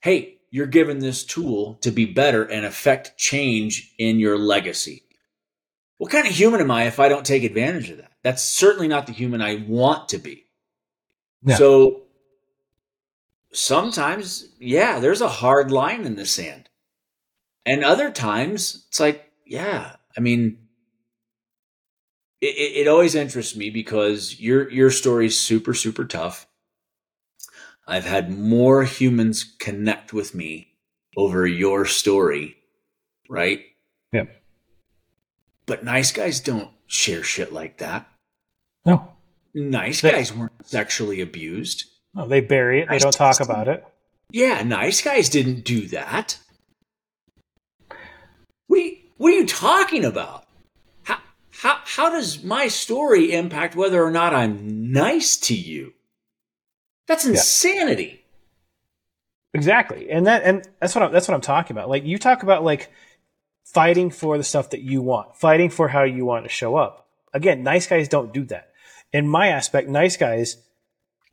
Hey, 0.00 0.38
you're 0.50 0.66
given 0.66 0.98
this 0.98 1.24
tool 1.24 1.74
to 1.82 1.90
be 1.90 2.06
better 2.06 2.44
and 2.44 2.64
affect 2.64 3.16
change 3.16 3.92
in 3.98 4.18
your 4.18 4.38
legacy. 4.38 5.02
What 5.98 6.10
kind 6.10 6.26
of 6.26 6.32
human 6.32 6.60
am 6.60 6.70
I 6.70 6.84
if 6.84 6.98
I 6.98 7.08
don't 7.08 7.26
take 7.26 7.44
advantage 7.44 7.90
of 7.90 7.98
that? 7.98 8.12
That's 8.22 8.42
certainly 8.42 8.88
not 8.88 9.06
the 9.06 9.12
human 9.12 9.42
I 9.42 9.56
want 9.56 10.08
to 10.10 10.18
be. 10.18 10.46
No. 11.42 11.54
So 11.56 12.02
sometimes, 13.52 14.48
yeah, 14.58 14.98
there's 14.98 15.20
a 15.20 15.28
hard 15.28 15.70
line 15.70 16.06
in 16.06 16.16
the 16.16 16.26
sand. 16.26 16.69
And 17.70 17.84
other 17.84 18.10
times, 18.10 18.84
it's 18.88 18.98
like, 18.98 19.30
yeah, 19.46 19.94
I 20.18 20.20
mean, 20.20 20.58
it, 22.40 22.46
it, 22.46 22.88
always 22.88 23.14
interests 23.14 23.54
me 23.54 23.70
because 23.70 24.40
your 24.40 24.68
your 24.72 24.90
story's 24.90 25.38
super, 25.38 25.72
super 25.72 26.04
tough. 26.04 26.48
I've 27.86 28.06
had 28.06 28.36
more 28.36 28.82
humans 28.82 29.44
connect 29.60 30.12
with 30.12 30.34
me 30.34 30.74
over 31.16 31.46
your 31.46 31.84
story, 31.86 32.56
right? 33.28 33.60
Yeah. 34.12 34.24
But 35.66 35.84
nice 35.84 36.10
guys 36.10 36.40
don't 36.40 36.70
share 36.88 37.22
shit 37.22 37.52
like 37.52 37.78
that. 37.78 38.08
no, 38.84 39.12
Nice 39.54 40.00
They- 40.00 40.10
guys 40.10 40.34
weren't 40.34 40.66
sexually 40.66 41.20
abused. 41.20 41.84
no, 42.14 42.26
they 42.26 42.40
bury 42.40 42.80
it. 42.80 42.88
They 42.88 42.98
don't 42.98 43.12
talk 43.14 43.38
about 43.38 43.68
it. 43.68 43.84
Yeah, 44.32 44.64
nice 44.64 45.02
guys 45.02 45.28
didn't 45.28 45.64
do 45.64 45.86
that. 45.88 46.36
What 48.70 48.78
are 48.78 48.82
you, 48.84 48.96
what 49.16 49.32
are 49.32 49.36
you 49.36 49.46
talking 49.48 50.04
about? 50.04 50.46
How, 51.02 51.18
how, 51.50 51.80
how 51.84 52.10
does 52.10 52.44
my 52.44 52.68
story 52.68 53.32
impact 53.32 53.74
whether 53.74 54.00
or 54.00 54.12
not 54.12 54.32
I'm 54.32 54.92
nice 54.92 55.36
to 55.38 55.54
you? 55.56 55.92
That's 57.08 57.26
insanity. 57.26 58.22
Exactly, 59.52 60.08
and 60.08 60.28
that 60.28 60.44
and 60.44 60.68
that's 60.78 60.94
what 60.94 61.02
I'm, 61.02 61.12
that's 61.12 61.26
what 61.26 61.34
I'm 61.34 61.40
talking 61.40 61.76
about. 61.76 61.88
Like 61.88 62.04
you 62.04 62.16
talk 62.16 62.44
about 62.44 62.62
like 62.62 62.92
fighting 63.64 64.10
for 64.10 64.38
the 64.38 64.44
stuff 64.44 64.70
that 64.70 64.82
you 64.82 65.02
want, 65.02 65.34
fighting 65.34 65.70
for 65.70 65.88
how 65.88 66.04
you 66.04 66.24
want 66.24 66.44
to 66.44 66.48
show 66.48 66.76
up. 66.76 67.08
Again, 67.34 67.64
nice 67.64 67.88
guys 67.88 68.06
don't 68.06 68.32
do 68.32 68.44
that. 68.44 68.70
In 69.12 69.26
my 69.26 69.48
aspect, 69.48 69.88
nice 69.88 70.16
guys 70.16 70.58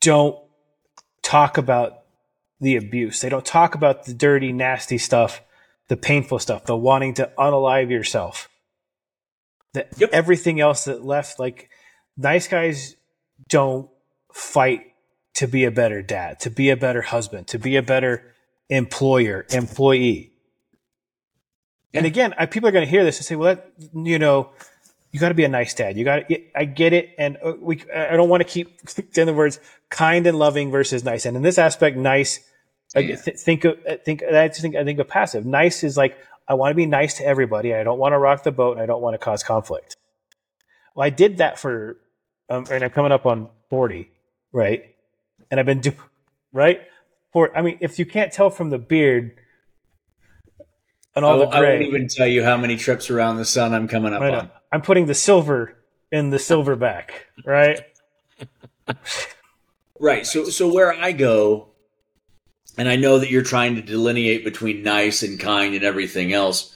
don't 0.01 0.39
talk 1.21 1.59
about 1.59 1.99
the 2.59 2.77
abuse. 2.77 3.21
They 3.21 3.29
don't 3.29 3.45
talk 3.45 3.75
about 3.75 4.05
the 4.05 4.15
dirty, 4.15 4.51
nasty 4.51 4.97
stuff, 4.97 5.41
the 5.87 5.97
painful 5.97 6.39
stuff, 6.39 6.65
the 6.65 6.75
wanting 6.75 7.13
to 7.15 7.31
unalive 7.37 7.89
yourself. 7.89 8.49
The, 9.73 9.85
Yep. 9.97 10.09
Everything 10.11 10.59
else 10.59 10.85
that 10.85 11.03
left, 11.03 11.39
like 11.39 11.69
nice 12.15 12.47
guys 12.47 12.95
don't 13.49 13.89
fight 14.33 14.81
to 15.35 15.47
be 15.47 15.65
a 15.65 15.71
better 15.71 16.01
dad, 16.01 16.39
to 16.41 16.49
be 16.49 16.69
a 16.69 16.77
better 16.77 17.01
husband, 17.01 17.47
to 17.47 17.59
be 17.59 17.75
a 17.75 17.83
better 17.83 18.33
employer, 18.69 19.45
employee. 19.51 20.33
And 21.93 22.05
again, 22.05 22.33
I, 22.37 22.45
people 22.45 22.69
are 22.69 22.71
going 22.71 22.85
to 22.85 22.89
hear 22.89 23.03
this 23.03 23.17
and 23.17 23.25
say, 23.25 23.35
"Well, 23.35 23.55
that, 23.55 23.71
you 23.93 24.19
know, 24.19 24.49
you 25.11 25.19
got 25.19 25.29
to 25.29 25.35
be 25.35 25.45
a 25.45 25.49
nice 25.49 25.73
dad. 25.73 25.97
You 25.97 26.03
got, 26.03 26.27
to, 26.27 26.41
I 26.55 26.65
get 26.65 26.93
it, 26.93 27.15
and 27.17 27.37
uh, 27.43 27.53
we. 27.59 27.83
I 27.93 28.15
don't 28.15 28.29
want 28.29 28.41
to 28.41 28.47
keep 28.47 28.79
in 29.17 29.25
the 29.25 29.33
words 29.33 29.59
kind 29.89 30.27
and 30.27 30.37
loving 30.37 30.69
versus 30.69 31.03
nice. 31.03 31.25
And 31.25 31.37
in 31.37 31.43
this 31.43 31.57
aspect, 31.57 31.97
nice. 31.97 32.39
I 32.95 32.99
Yeah. 32.99 33.15
th- 33.17 33.37
think 33.37 33.65
of 33.65 33.77
I 33.89 33.95
think 33.97 34.23
I 34.23 34.47
think 34.49 34.75
I 34.75 34.83
think 34.83 34.99
of 34.99 35.07
passive. 35.07 35.45
Nice 35.45 35.83
is 35.83 35.97
like 35.97 36.17
I 36.47 36.53
want 36.53 36.71
to 36.71 36.75
be 36.75 36.85
nice 36.85 37.15
to 37.17 37.25
everybody. 37.25 37.73
I 37.75 37.83
don't 37.83 37.99
want 37.99 38.13
to 38.13 38.17
rock 38.17 38.43
the 38.43 38.51
boat, 38.51 38.73
and 38.73 38.81
I 38.81 38.85
don't 38.85 39.01
want 39.01 39.13
to 39.13 39.17
cause 39.17 39.43
conflict. 39.43 39.95
Well, 40.95 41.05
I 41.05 41.09
did 41.09 41.37
that 41.37 41.59
for, 41.59 41.97
um, 42.49 42.65
and 42.71 42.83
I'm 42.83 42.89
coming 42.89 43.11
up 43.11 43.25
on 43.25 43.49
forty, 43.69 44.09
right? 44.53 44.95
And 45.51 45.59
I've 45.59 45.65
been 45.65 45.81
do 45.81 45.91
right 46.53 46.81
for. 47.33 47.55
I 47.55 47.61
mean, 47.61 47.77
if 47.81 47.99
you 47.99 48.05
can't 48.05 48.31
tell 48.31 48.49
from 48.49 48.69
the 48.69 48.77
beard 48.77 49.37
and 51.15 51.25
I, 51.25 51.27
all 51.27 51.37
the 51.37 51.43
won't- 51.45 51.55
I 51.55 51.59
gray, 51.59 51.73
won't 51.79 51.87
even 51.87 52.07
tell 52.07 52.27
you 52.27 52.43
how 52.43 52.55
many 52.57 52.77
trips 52.77 53.09
around 53.09 53.37
the 53.37 53.45
sun 53.45 53.73
I'm 53.73 53.87
coming 53.87 54.13
up 54.13 54.21
on. 54.21 54.49
I'm 54.71 54.81
putting 54.81 55.05
the 55.07 55.13
silver 55.13 55.73
in 56.11 56.29
the 56.29 56.39
silver 56.39 56.75
back, 56.77 57.27
right? 57.45 57.81
Right. 59.99 60.25
So 60.27 60.45
so 60.45 60.71
where 60.71 60.93
I 60.93 61.11
go, 61.11 61.69
and 62.77 62.87
I 62.87 62.95
know 62.95 63.19
that 63.19 63.31
you're 63.31 63.41
trying 63.41 63.75
to 63.75 63.81
delineate 63.81 64.43
between 64.43 64.83
nice 64.83 65.23
and 65.23 65.39
kind 65.39 65.73
and 65.73 65.83
everything 65.83 66.31
else, 66.31 66.75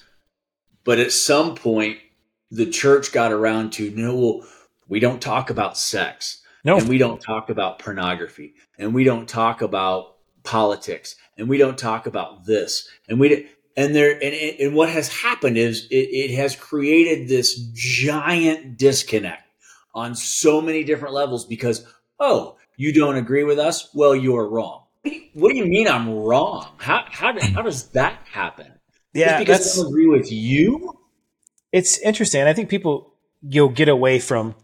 but 0.83 0.99
at 0.99 1.11
some 1.11 1.55
point 1.55 1.99
the 2.49 2.69
church 2.69 3.11
got 3.11 3.31
around 3.31 3.73
to 3.73 3.91
no, 3.91 4.15
well, 4.15 4.47
we 4.87 4.99
don't 4.99 5.21
talk 5.21 5.49
about 5.49 5.77
sex, 5.77 6.41
No, 6.65 6.77
and 6.77 6.89
we 6.89 6.97
don't 6.97 7.21
talk 7.21 7.49
about 7.49 7.79
pornography, 7.79 8.55
and 8.77 8.93
we 8.93 9.03
don't 9.03 9.29
talk 9.29 9.61
about 9.61 10.17
politics, 10.43 11.15
and 11.37 11.47
we 11.47 11.57
don't 11.57 11.77
talk 11.77 12.07
about 12.07 12.45
this, 12.45 12.87
and 13.07 13.19
we. 13.19 13.47
And 13.77 13.95
there, 13.95 14.11
and, 14.11 14.35
and 14.59 14.75
what 14.75 14.89
has 14.89 15.07
happened 15.07 15.57
is 15.57 15.87
it, 15.89 15.95
it 15.95 16.35
has 16.35 16.57
created 16.57 17.29
this 17.29 17.57
giant 17.71 18.77
disconnect 18.77 19.43
on 19.95 20.13
so 20.13 20.59
many 20.59 20.83
different 20.83 21.13
levels 21.13 21.45
because 21.45 21.85
oh, 22.19 22.57
you 22.77 22.93
don't 22.93 23.15
agree 23.15 23.43
with 23.43 23.59
us? 23.59 23.89
Well, 23.93 24.15
you're 24.15 24.47
wrong. 24.47 24.80
What 25.03 25.11
do 25.11 25.15
you, 25.15 25.21
what 25.33 25.49
do 25.49 25.55
you 25.57 25.65
mean 25.65 25.87
I'm 25.87 26.09
wrong? 26.15 26.67
How 26.77 27.05
how, 27.09 27.39
how 27.39 27.61
does 27.61 27.89
that 27.89 28.19
happen? 28.31 28.71
yeah, 29.13 29.37
Just 29.37 29.39
because 29.39 29.79
I 29.79 29.81
don't 29.81 29.89
agree 29.91 30.07
with 30.07 30.31
you? 30.31 30.97
it's 31.71 31.97
interesting. 31.99 32.43
I 32.43 32.53
think 32.53 32.69
people 32.69 33.13
you'll 33.41 33.69
get 33.69 33.89
away 33.89 34.19
from. 34.19 34.55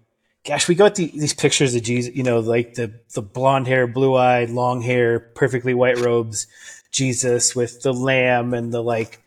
Gosh, 0.46 0.68
we 0.68 0.76
got 0.76 0.96
the, 0.96 1.08
these 1.08 1.34
pictures 1.34 1.74
of 1.76 1.84
Jesus. 1.84 2.16
You 2.16 2.24
know, 2.24 2.40
like 2.40 2.76
the 2.76 3.00
the 3.14 3.22
blonde 3.22 3.68
hair, 3.68 3.88
blue 3.88 4.16
eyed, 4.16 4.50
long 4.50 4.82
hair, 4.82 5.20
perfectly 5.20 5.74
white 5.74 6.00
robes, 6.00 6.48
Jesus 6.92 7.56
with 7.56 7.82
the 7.82 7.94
lamb 7.94 8.54
and 8.54 8.74
the 8.74 8.82
like. 8.84 9.22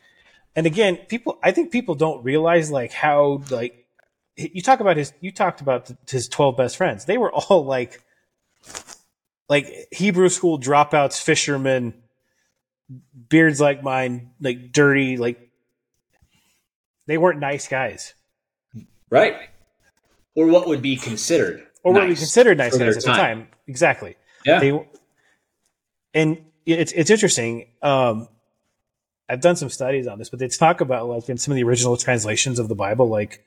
And 0.57 0.67
again, 0.67 0.97
people. 1.09 1.39
I 1.43 1.53
think 1.53 1.73
people 1.73 1.95
don't 1.95 2.23
realize 2.25 2.71
like 2.71 2.93
how 2.93 3.43
like 3.51 3.87
you 4.37 4.63
talk 4.63 4.81
about 4.81 4.97
his. 4.97 5.13
You 5.21 5.33
talked 5.33 5.61
about 5.61 5.91
his 6.09 6.29
twelve 6.29 6.57
best 6.57 6.77
friends. 6.77 7.05
They 7.05 7.19
were 7.19 7.33
all 7.33 7.65
like 7.65 8.03
like 9.51 9.89
Hebrew 9.91 10.29
school 10.29 10.61
dropouts, 10.61 11.21
fishermen, 11.21 11.93
beards 13.29 13.61
like 13.61 13.83
mine, 13.83 14.31
like 14.41 14.73
dirty, 14.73 15.17
like 15.17 15.51
they 17.07 17.19
weren't 17.19 17.41
nice 17.41 17.67
guys. 17.67 18.15
Right. 19.11 19.35
Or 20.37 20.47
what 20.47 20.69
would 20.69 20.81
be 20.81 20.97
considered. 20.97 21.67
Or 21.83 21.93
what 21.93 22.05
we 22.05 22.11
nice 22.11 22.21
considered 22.21 22.59
nice 22.59 22.79
guys 22.79 22.97
at 22.97 23.03
the 23.03 23.13
time. 23.13 23.49
Exactly. 23.67 24.17
Yeah. 24.47 24.61
They 24.61 24.87
and 26.15 26.39
it's 26.65 26.93
it's 26.93 27.11
interesting. 27.11 27.67
Um 27.83 28.29
I've 29.29 29.41
done 29.41 29.57
some 29.57 29.69
studies 29.69 30.07
on 30.07 30.19
this, 30.19 30.29
but 30.29 30.39
they 30.39 30.47
talk 30.47 30.81
about 30.81 31.09
like 31.09 31.29
in 31.29 31.39
some 31.39 31.51
of 31.51 31.57
the 31.57 31.65
original 31.65 31.97
translations 31.97 32.61
of 32.61 32.69
the 32.69 32.77
Bible, 32.77 33.09
like 33.09 33.45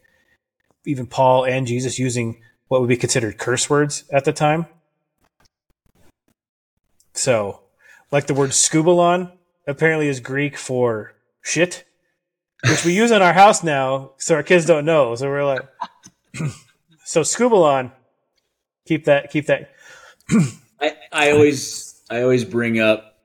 even 0.86 1.08
Paul 1.08 1.46
and 1.46 1.66
Jesus 1.66 1.98
using 1.98 2.42
what 2.68 2.82
would 2.82 2.90
be 2.90 2.98
considered 2.98 3.38
curse 3.38 3.70
words 3.70 4.04
at 4.12 4.26
the 4.26 4.34
time. 4.34 4.66
So, 7.14 7.62
like 8.12 8.28
the 8.28 8.34
word 8.34 8.52
skubalon 8.52 9.32
apparently 9.68 10.08
is 10.08 10.20
Greek 10.20 10.58
for 10.58 11.14
shit, 11.42 11.86
which 12.68 12.86
we 12.86 12.94
use 12.94 13.12
in 13.12 13.22
our 13.22 13.34
house 13.34 13.64
now, 13.64 14.12
so 14.18 14.36
our 14.36 14.44
kids 14.44 14.66
don't 14.66 14.86
know. 14.86 15.16
So 15.16 15.28
we're 15.30 15.46
like, 15.46 15.68
so 17.06 17.22
skubalon, 17.22 17.92
keep 18.86 19.06
that, 19.06 19.32
keep 19.32 19.48
that. 19.48 19.72
I, 20.80 20.96
I 21.12 21.32
always 21.32 22.02
I 22.10 22.22
always 22.22 22.46
bring 22.46 22.80
up 22.80 23.18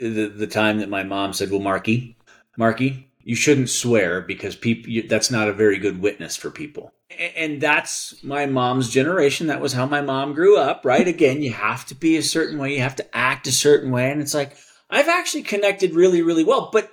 the 0.00 0.28
the 0.28 0.46
time 0.46 0.78
that 0.78 0.88
my 0.88 1.02
mom 1.02 1.32
said, 1.32 1.50
"Well, 1.50 1.60
Marky, 1.60 2.16
Marky, 2.56 3.10
you 3.22 3.34
shouldn't 3.34 3.70
swear 3.70 4.20
because 4.20 4.56
people 4.56 4.92
that's 5.08 5.30
not 5.30 5.48
a 5.48 5.52
very 5.52 5.78
good 5.78 6.00
witness 6.00 6.36
for 6.36 6.50
people." 6.50 6.92
And 7.36 7.60
that's 7.60 8.22
my 8.24 8.46
mom's 8.46 8.90
generation. 8.90 9.46
That 9.46 9.60
was 9.60 9.72
how 9.72 9.86
my 9.86 10.00
mom 10.00 10.34
grew 10.34 10.58
up, 10.58 10.84
right? 10.84 11.06
Again, 11.06 11.40
you 11.42 11.52
have 11.52 11.86
to 11.86 11.94
be 11.94 12.16
a 12.16 12.22
certain 12.22 12.58
way, 12.58 12.74
you 12.74 12.80
have 12.80 12.96
to 12.96 13.16
act 13.16 13.46
a 13.46 13.52
certain 13.52 13.92
way, 13.92 14.10
and 14.10 14.20
it's 14.20 14.34
like 14.34 14.56
I've 14.90 15.08
actually 15.08 15.42
connected 15.42 15.94
really, 15.94 16.22
really 16.22 16.44
well. 16.44 16.70
But 16.72 16.90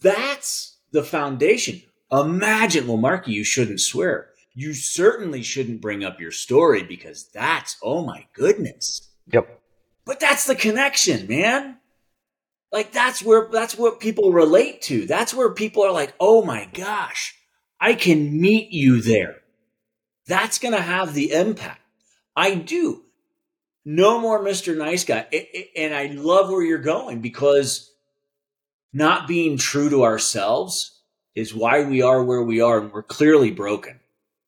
that's 0.00 0.78
the 0.90 1.02
foundation. 1.02 1.82
Imagine, 2.10 2.86
well, 2.86 2.96
Marky, 2.96 3.32
you 3.32 3.44
shouldn't 3.44 3.80
swear. 3.80 4.28
You 4.54 4.74
certainly 4.74 5.42
shouldn't 5.42 5.80
bring 5.80 6.04
up 6.04 6.20
your 6.20 6.30
story 6.30 6.82
because 6.82 7.28
that's, 7.32 7.78
oh 7.82 8.04
my 8.04 8.26
goodness. 8.34 9.08
Yep. 9.32 9.60
But 10.04 10.20
that's 10.20 10.46
the 10.46 10.54
connection, 10.54 11.26
man. 11.26 11.78
Like 12.70 12.92
that's 12.92 13.22
where, 13.22 13.48
that's 13.50 13.78
what 13.78 14.00
people 14.00 14.32
relate 14.32 14.82
to. 14.82 15.06
That's 15.06 15.32
where 15.32 15.54
people 15.54 15.84
are 15.84 15.92
like, 15.92 16.12
oh 16.20 16.44
my 16.44 16.68
gosh, 16.74 17.34
I 17.80 17.94
can 17.94 18.40
meet 18.40 18.70
you 18.72 19.00
there. 19.00 19.36
That's 20.26 20.58
going 20.58 20.74
to 20.74 20.80
have 20.80 21.14
the 21.14 21.32
impact. 21.32 21.80
I 22.36 22.54
do. 22.54 23.02
No 23.84 24.20
more 24.20 24.42
Mr. 24.42 24.76
Nice 24.76 25.04
Guy. 25.04 25.26
And 25.76 25.94
I 25.94 26.06
love 26.06 26.48
where 26.48 26.62
you're 26.62 26.78
going 26.78 27.20
because 27.20 27.92
not 28.92 29.26
being 29.26 29.56
true 29.56 29.90
to 29.90 30.04
ourselves 30.04 31.00
is 31.34 31.54
why 31.54 31.84
we 31.84 32.02
are 32.02 32.22
where 32.22 32.42
we 32.42 32.60
are. 32.60 32.78
And 32.78 32.92
we're 32.92 33.02
clearly 33.02 33.50
broken. 33.50 34.00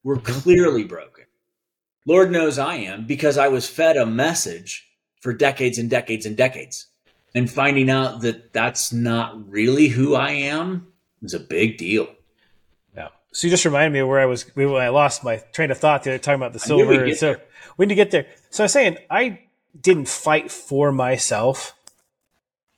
We're 0.03 0.19
clearly 0.19 0.85
broken. 0.85 1.25
Lord 2.07 2.31
knows 2.31 2.59
I 2.59 2.77
am 2.77 3.07
because 3.07 3.39
I 3.39 3.49
was 3.49 3.69
fed 3.69 3.97
a 3.97 4.07
message 4.07 4.87
for 5.21 5.33
decades 5.33 5.79
and 5.79 5.89
decades 5.89 6.27
and 6.27 6.37
decades. 6.37 6.89
And 7.35 7.51
finding 7.51 7.91
out 7.91 8.21
that 8.21 8.53
that's 8.53 8.93
not 8.93 9.51
really 9.51 9.89
who 9.89 10.15
I 10.15 10.31
am 10.31 10.89
is 11.23 11.35
a 11.35 11.41
big 11.41 11.79
deal. 11.79 12.07
So 13.35 13.49
you 13.49 13.51
just 13.51 13.65
reminded 13.65 13.93
me 13.93 13.99
of 13.99 14.07
where 14.07 14.21
I 14.21 14.27
was 14.27 14.45
when 14.55 14.71
I 14.77 14.91
lost 14.91 15.25
my 15.25 15.39
train 15.53 15.73
of 15.73 15.79
thought. 15.79 16.05
The 16.05 16.21
talking 16.21 16.41
about 16.41 16.53
the 16.53 16.61
silver. 16.61 17.13
So 17.15 17.33
there. 17.33 17.43
we 17.77 17.85
need 17.85 17.91
to 17.91 17.97
get 17.97 18.13
there. 18.13 18.27
So 18.51 18.63
I 18.63 18.67
was 18.67 18.73
saying 18.73 18.97
I 19.11 19.41
didn't 19.79 20.09
fight 20.09 20.53
for 20.53 20.93
myself 20.93 21.75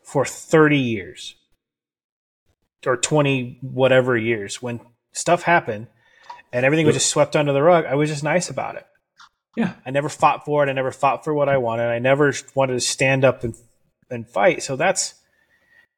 for 0.03 0.25
30 0.25 0.79
years 0.79 1.35
or 2.87 2.97
20 2.97 3.59
whatever 3.61 4.17
years 4.17 4.63
when 4.63 4.81
stuff 5.13 5.43
happened 5.43 5.89
and 6.55 6.65
everything 6.65 6.87
was 6.87 6.97
just 6.97 7.11
swept 7.11 7.37
under 7.37 7.53
the 7.53 7.63
rug. 7.63 7.85
I 7.85 7.95
was 7.95 8.09
just 8.09 8.25
nice 8.25 8.49
about 8.49 8.77
it. 8.77 8.87
Yeah. 9.57 9.75
I 9.85 9.91
never 9.91 10.09
fought 10.09 10.47
for 10.47 10.65
it. 10.65 10.71
I 10.71 10.73
never 10.73 10.91
fought 10.91 11.23
for 11.23 11.35
what 11.35 11.51
I 11.51 11.59
wanted. 11.59 11.89
I 11.89 11.99
never 11.99 12.33
wanted 12.55 12.75
to 12.75 12.81
stand 12.81 13.27
up 13.27 13.45
and, 13.45 13.55
and 14.09 14.27
fight. 14.27 14.63
So 14.63 14.77
that's, 14.77 15.15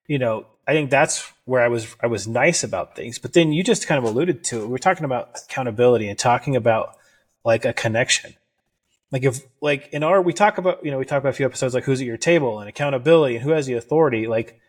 you 0.08 0.18
know, 0.18 0.46
I 0.68 0.72
think 0.72 0.90
that's 0.90 1.32
where 1.46 1.62
I 1.62 1.68
was, 1.68 1.96
I 2.02 2.08
was 2.08 2.28
nice 2.28 2.62
about 2.62 2.94
things. 2.94 3.18
But 3.18 3.32
then 3.32 3.52
you 3.52 3.64
just 3.64 3.86
kind 3.86 3.98
of 3.98 4.04
alluded 4.04 4.44
to 4.44 4.62
it. 4.62 4.68
We're 4.68 4.76
talking 4.76 5.06
about 5.06 5.40
accountability 5.46 6.06
and 6.08 6.18
talking 6.18 6.56
about 6.56 6.98
like 7.42 7.64
a 7.64 7.72
connection. 7.72 8.34
Like 9.10 9.24
if, 9.24 9.40
like 9.62 9.88
in 9.94 10.02
our, 10.02 10.20
we 10.20 10.34
talk 10.34 10.58
about, 10.58 10.84
you 10.84 10.90
know, 10.90 10.98
we 10.98 11.06
talk 11.06 11.20
about 11.20 11.30
a 11.30 11.32
few 11.32 11.46
episodes 11.46 11.72
like 11.72 11.84
who's 11.84 12.02
at 12.02 12.06
your 12.06 12.18
table 12.18 12.60
and 12.60 12.68
accountability 12.68 13.36
and 13.36 13.42
who 13.42 13.52
has 13.52 13.64
the 13.64 13.72
authority. 13.72 14.26
Like 14.26 14.60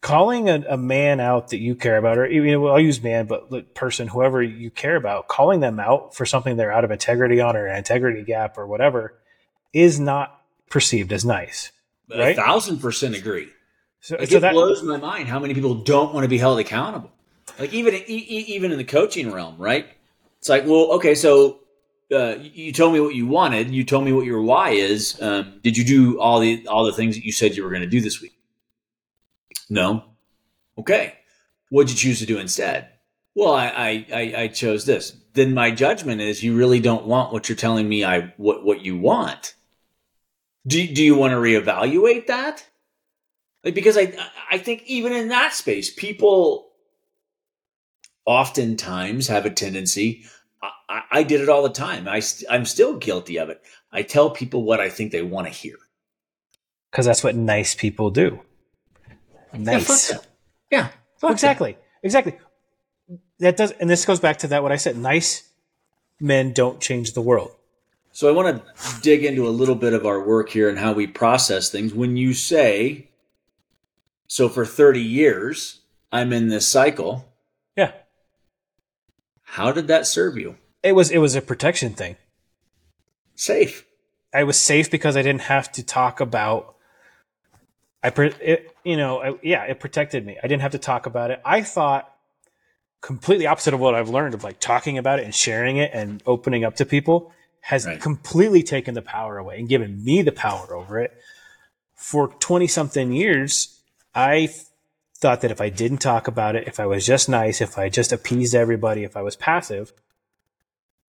calling 0.00 0.48
a, 0.48 0.64
a, 0.66 0.76
man 0.78 1.20
out 1.20 1.48
that 1.48 1.58
you 1.58 1.74
care 1.74 1.98
about, 1.98 2.16
or 2.16 2.26
you 2.26 2.50
know, 2.50 2.68
I'll 2.68 2.80
use 2.80 3.02
man, 3.02 3.26
but 3.26 3.74
person, 3.74 4.08
whoever 4.08 4.42
you 4.42 4.70
care 4.70 4.96
about, 4.96 5.28
calling 5.28 5.60
them 5.60 5.78
out 5.78 6.14
for 6.14 6.24
something 6.24 6.56
they're 6.56 6.72
out 6.72 6.84
of 6.84 6.90
integrity 6.90 7.38
on 7.38 7.54
or 7.54 7.66
an 7.66 7.76
integrity 7.76 8.22
gap 8.22 8.56
or 8.56 8.66
whatever, 8.66 9.12
is 9.74 10.00
not 10.00 10.40
perceived 10.70 11.12
as 11.12 11.22
nice. 11.22 11.70
Right? 12.08 12.30
A 12.30 12.42
thousand 12.42 12.78
percent 12.78 13.14
agree. 13.14 13.48
So, 14.02 14.16
like 14.18 14.28
so 14.28 14.38
it 14.38 14.40
that, 14.40 14.52
blows 14.52 14.82
my 14.82 14.96
mind 14.96 15.28
how 15.28 15.38
many 15.38 15.54
people 15.54 15.76
don't 15.76 16.12
want 16.12 16.24
to 16.24 16.28
be 16.28 16.36
held 16.36 16.58
accountable. 16.58 17.10
Like 17.58 17.72
even 17.72 17.94
even 17.94 18.72
in 18.72 18.78
the 18.78 18.84
coaching 18.84 19.32
realm, 19.32 19.56
right? 19.58 19.86
It's 20.40 20.48
like, 20.48 20.66
well, 20.66 20.92
okay, 20.94 21.14
so 21.14 21.60
uh, 22.12 22.34
you 22.40 22.72
told 22.72 22.92
me 22.92 23.00
what 23.00 23.14
you 23.14 23.28
wanted. 23.28 23.70
You 23.70 23.84
told 23.84 24.04
me 24.04 24.12
what 24.12 24.26
your 24.26 24.42
why 24.42 24.70
is. 24.70 25.20
Um, 25.22 25.60
did 25.62 25.76
you 25.76 25.84
do 25.84 26.20
all 26.20 26.40
the 26.40 26.66
all 26.66 26.84
the 26.84 26.92
things 26.92 27.14
that 27.14 27.24
you 27.24 27.30
said 27.30 27.56
you 27.56 27.62
were 27.62 27.70
going 27.70 27.82
to 27.82 27.88
do 27.88 28.00
this 28.00 28.20
week? 28.20 28.36
No. 29.70 30.02
Okay. 30.76 31.14
What'd 31.70 31.90
you 31.90 31.96
choose 31.96 32.18
to 32.18 32.26
do 32.26 32.38
instead? 32.38 32.88
Well, 33.36 33.54
I, 33.54 34.04
I, 34.12 34.34
I 34.36 34.48
chose 34.48 34.84
this. 34.84 35.16
Then 35.32 35.54
my 35.54 35.70
judgment 35.70 36.20
is 36.20 36.42
you 36.42 36.54
really 36.54 36.80
don't 36.80 37.06
want 37.06 37.32
what 37.32 37.48
you're 37.48 37.56
telling 37.56 37.88
me 37.88 38.04
I 38.04 38.34
what, 38.36 38.64
what 38.64 38.80
you 38.82 38.98
want. 38.98 39.54
Do, 40.66 40.86
do 40.86 41.02
you 41.02 41.14
want 41.14 41.30
to 41.30 41.36
reevaluate 41.36 42.26
that? 42.26 42.66
Like, 43.64 43.74
because 43.74 43.96
I, 43.96 44.12
I 44.50 44.58
think 44.58 44.82
even 44.86 45.12
in 45.12 45.28
that 45.28 45.52
space, 45.52 45.92
people 45.92 46.70
oftentimes 48.24 49.28
have 49.28 49.46
a 49.46 49.50
tendency. 49.50 50.24
I, 50.88 51.02
I 51.10 51.22
did 51.22 51.40
it 51.40 51.48
all 51.48 51.62
the 51.62 51.70
time. 51.70 52.08
I, 52.08 52.22
I'm 52.50 52.64
still 52.64 52.96
guilty 52.96 53.38
of 53.38 53.48
it. 53.50 53.62
I 53.92 54.02
tell 54.02 54.30
people 54.30 54.64
what 54.64 54.80
I 54.80 54.88
think 54.88 55.12
they 55.12 55.22
want 55.22 55.46
to 55.46 55.52
hear. 55.52 55.76
Because 56.90 57.06
that's 57.06 57.24
what 57.24 57.36
nice 57.36 57.74
people 57.74 58.10
do. 58.10 58.40
Nice. 59.52 60.10
Yeah, 60.10 60.18
yeah 60.70 61.30
exactly. 61.30 61.72
Them. 61.72 61.80
Exactly. 62.02 62.38
That 63.38 63.56
does, 63.56 63.70
and 63.72 63.88
this 63.88 64.04
goes 64.04 64.20
back 64.20 64.38
to 64.38 64.48
that 64.48 64.62
what 64.62 64.72
I 64.72 64.76
said. 64.76 64.96
Nice 64.96 65.48
men 66.20 66.52
don't 66.52 66.80
change 66.80 67.12
the 67.12 67.20
world. 67.20 67.52
So 68.12 68.28
I 68.28 68.32
want 68.32 68.62
to 68.62 69.00
dig 69.00 69.24
into 69.24 69.46
a 69.46 69.50
little 69.50 69.74
bit 69.74 69.94
of 69.94 70.04
our 70.04 70.20
work 70.22 70.50
here 70.50 70.68
and 70.68 70.78
how 70.78 70.92
we 70.92 71.06
process 71.06 71.70
things. 71.70 71.94
When 71.94 72.16
you 72.16 72.34
say, 72.34 73.08
so 74.26 74.48
for 74.48 74.64
30 74.64 75.00
years, 75.00 75.80
I'm 76.10 76.32
in 76.32 76.48
this 76.48 76.66
cycle. 76.66 77.28
Yeah. 77.76 77.92
How 79.42 79.72
did 79.72 79.88
that 79.88 80.06
serve 80.06 80.36
you? 80.36 80.56
It 80.82 80.92
was 80.92 81.10
it 81.10 81.18
was 81.18 81.34
a 81.34 81.42
protection 81.42 81.94
thing. 81.94 82.16
Safe. 83.34 83.86
I 84.34 84.44
was 84.44 84.58
safe 84.58 84.90
because 84.90 85.16
I 85.16 85.22
didn't 85.22 85.42
have 85.42 85.70
to 85.72 85.82
talk 85.82 86.20
about 86.20 86.72
I, 88.02 88.08
it, 88.40 88.74
you 88.82 88.96
know, 88.96 89.22
I, 89.22 89.38
yeah, 89.42 89.62
it 89.64 89.78
protected 89.78 90.26
me. 90.26 90.36
I 90.42 90.48
didn't 90.48 90.62
have 90.62 90.72
to 90.72 90.78
talk 90.78 91.06
about 91.06 91.30
it. 91.30 91.40
I 91.44 91.62
thought 91.62 92.12
completely 93.00 93.46
opposite 93.46 93.74
of 93.74 93.80
what 93.80 93.94
I've 93.94 94.08
learned 94.08 94.34
of 94.34 94.44
like 94.44 94.58
talking 94.58 94.98
about 94.98 95.18
it 95.18 95.24
and 95.24 95.34
sharing 95.34 95.76
it 95.76 95.90
and 95.92 96.22
opening 96.26 96.64
up 96.64 96.76
to 96.76 96.86
people 96.86 97.32
has 97.60 97.86
right. 97.86 98.00
completely 98.00 98.62
taken 98.62 98.94
the 98.94 99.02
power 99.02 99.38
away 99.38 99.58
and 99.58 99.68
given 99.68 100.02
me 100.02 100.22
the 100.22 100.32
power 100.32 100.74
over 100.74 100.98
it. 100.98 101.12
For 101.94 102.28
20 102.28 102.66
something 102.66 103.12
years, 103.12 103.71
I 104.14 104.50
thought 105.16 105.40
that 105.40 105.50
if 105.50 105.60
I 105.60 105.68
didn't 105.68 105.98
talk 105.98 106.28
about 106.28 106.56
it, 106.56 106.66
if 106.66 106.80
I 106.80 106.86
was 106.86 107.06
just 107.06 107.28
nice, 107.28 107.60
if 107.60 107.78
I 107.78 107.88
just 107.88 108.12
appeased 108.12 108.54
everybody, 108.54 109.04
if 109.04 109.16
I 109.16 109.22
was 109.22 109.36
passive, 109.36 109.92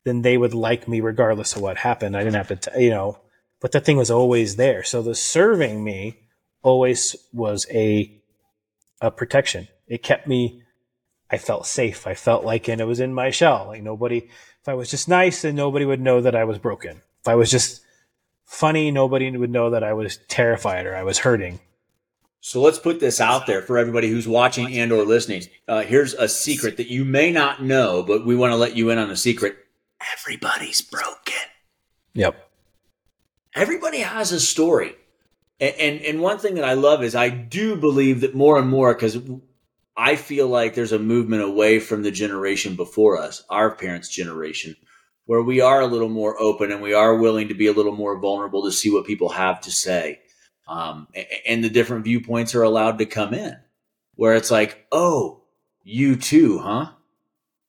then 0.05 0.23
they 0.23 0.37
would 0.37 0.55
like 0.55 0.87
me 0.87 1.01
regardless 1.01 1.57
of 1.57 1.63
what 1.63 1.79
happened. 1.79 2.17
I 2.17 2.23
didn't 2.23 2.37
have 2.37 2.49
to, 2.49 2.57
t- 2.57 2.85
you 2.85 2.91
know, 2.91 3.19
but 3.61 3.73
the 3.73 3.81
thing 3.81 3.97
was 3.97 4.11
always 4.11 4.57
there. 4.57 4.85
So 4.85 5.01
the 5.03 5.15
serving 5.15 5.83
me 5.83 6.19
always 6.63 7.17
was 7.33 7.67
a 7.71 8.11
a 9.01 9.11
protection. 9.11 9.69
It 9.89 10.03
kept 10.03 10.27
me 10.27 10.63
I 11.31 11.39
felt 11.39 11.67
safe. 11.67 12.07
I 12.07 12.15
felt 12.15 12.45
like 12.45 12.69
and 12.69 12.81
it 12.81 12.85
was 12.85 13.01
in 13.01 13.15
my 13.15 13.31
shell. 13.31 13.67
Like 13.69 13.83
nobody 13.83 14.19
if 14.19 14.69
I 14.69 14.75
was 14.75 14.91
just 14.91 15.09
nice 15.09 15.43
then 15.43 15.57
nobody 15.57 15.87
would 15.87 16.01
know 16.01 16.21
that 16.21 16.37
I 16.37 16.45
was 16.45 16.59
broken. 16.59 16.99
If 17.21 17.29
I 17.29 17.35
was 17.35 17.51
just 17.51 17.81
funny, 18.45 18.91
nobody 18.91 19.35
would 19.35 19.51
know 19.51 19.71
that 19.71 19.83
I 19.83 19.95
was 19.95 20.19
terrified 20.29 20.85
or 20.85 20.95
I 20.95 21.03
was 21.03 21.19
hurting. 21.19 21.61
So 22.47 22.61
let's 22.61 22.79
put 22.79 23.01
this 23.01 23.23
out 23.23 23.47
there 23.47 23.63
for 23.63 23.79
everybody 23.79 24.11
who's 24.11 24.29
watching 24.29 24.77
and 24.77 24.93
or 24.93 25.03
listening. 25.07 25.45
Uh, 25.67 25.81
here's 25.81 26.13
a 26.13 26.29
secret 26.29 26.77
that 26.77 26.89
you 26.89 27.03
may 27.03 27.33
not 27.33 27.63
know, 27.63 28.03
but 28.03 28.27
we 28.27 28.37
want 28.37 28.53
to 28.53 28.57
let 28.59 28.77
you 28.77 28.91
in 28.91 28.99
on 28.99 29.09
a 29.09 29.17
secret. 29.17 29.57
Everybody's 30.13 30.83
broken. 30.83 31.41
Yep. 32.13 32.51
Everybody 33.55 34.01
has 34.01 34.31
a 34.31 34.39
story. 34.39 34.95
And, 35.59 35.75
and, 35.77 36.01
and 36.03 36.21
one 36.21 36.37
thing 36.37 36.57
that 36.57 36.67
I 36.67 36.75
love 36.75 37.03
is 37.03 37.15
I 37.15 37.31
do 37.31 37.77
believe 37.77 38.21
that 38.21 38.35
more 38.35 38.59
and 38.59 38.69
more 38.69 38.93
because 38.93 39.17
I 39.97 40.15
feel 40.15 40.47
like 40.47 40.75
there's 40.75 40.93
a 40.93 40.99
movement 40.99 41.43
away 41.43 41.81
from 41.81 42.03
the 42.03 42.11
generation 42.11 42.77
before 42.77 43.17
us, 43.17 43.43
our 43.49 43.75
parents' 43.75 44.11
generation, 44.11 44.77
where 45.25 45.43
we 45.43 45.63
are 45.63 45.81
a 45.81 45.87
little 45.87 46.11
more 46.11 46.39
open 46.39 46.73
and 46.73 46.83
we 46.83 46.93
are 46.93 47.17
willing 47.17 47.49
to 47.49 47.55
be 47.55 47.69
a 47.69 47.73
little 47.73 47.97
more 47.97 48.19
vulnerable 48.19 48.65
to 48.65 48.71
see 48.71 48.91
what 48.91 49.07
people 49.07 49.31
have 49.31 49.63
to 49.63 49.73
say. 49.73 50.21
Um, 50.67 51.09
and 51.47 51.63
the 51.63 51.69
different 51.69 52.05
viewpoints 52.05 52.55
are 52.55 52.63
allowed 52.63 52.99
to 52.99 53.07
come 53.07 53.35
in 53.35 53.57
where 54.15 54.35
it's 54.35 54.51
like, 54.51 54.87
oh, 54.93 55.43
you 55.83 56.17
too, 56.17 56.59
huh? 56.59 56.93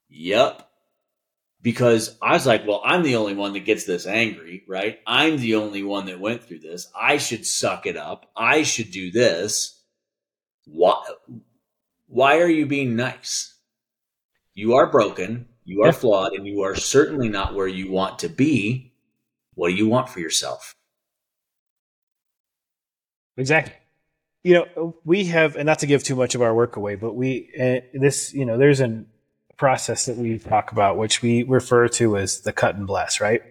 Yep 0.10 0.66
because 1.66 2.16
I 2.22 2.34
was 2.34 2.46
like, 2.46 2.68
well, 2.68 2.80
I'm 2.86 3.02
the 3.02 3.16
only 3.16 3.34
one 3.34 3.54
that 3.54 3.66
gets 3.66 3.86
this 3.86 4.06
angry, 4.06 4.64
right? 4.68 5.00
I'm 5.08 5.38
the 5.38 5.56
only 5.56 5.82
one 5.82 6.06
that 6.06 6.20
went 6.20 6.44
through 6.44 6.60
this. 6.60 6.92
I 6.96 7.18
should 7.18 7.44
suck 7.44 7.88
it 7.88 7.98
up. 7.98 8.30
I 8.38 8.62
should 8.62 8.92
do 8.92 9.10
this. 9.10 9.82
Why, 10.66 11.04
why 12.06 12.40
are 12.40 12.48
you 12.48 12.68
being 12.68 12.96
nice? 12.96 13.56
You 14.54 14.76
are 14.76 14.92
broken, 14.92 15.48
you 15.64 15.82
are 15.82 15.92
flawed, 15.92 16.34
and 16.34 16.46
you 16.46 16.62
are 16.62 16.76
certainly 16.76 17.30
not 17.30 17.56
where 17.56 17.68
you 17.68 17.92
want 17.92 18.20
to 18.20 18.30
be. 18.30 18.94
What 19.56 19.70
do 19.70 19.74
you 19.74 19.88
want 19.88 20.08
for 20.08 20.20
yourself? 20.20 20.76
Exactly. 23.38 23.74
You 24.44 24.54
know, 24.54 24.96
we 25.04 25.26
have, 25.26 25.56
and 25.56 25.66
not 25.66 25.80
to 25.80 25.88
give 25.88 26.04
too 26.04 26.16
much 26.16 26.36
of 26.36 26.42
our 26.42 26.54
work 26.54 26.76
away, 26.76 26.96
but 26.96 27.16
we, 27.16 27.50
uh, 27.60 27.82
this, 27.94 28.34
you 28.34 28.46
know, 28.46 28.58
there's 28.58 28.80
a 28.80 29.04
process 29.58 30.06
that 30.06 30.18
we 30.18 30.38
talk 30.38 30.72
about, 30.72 30.98
which 30.98 31.22
we 31.22 31.44
refer 31.44 31.88
to 31.88 32.18
as 32.18 32.42
the 32.42 32.54
cut 32.54 32.76
and 32.76 32.86
bless, 32.86 33.20
right? 33.20 33.42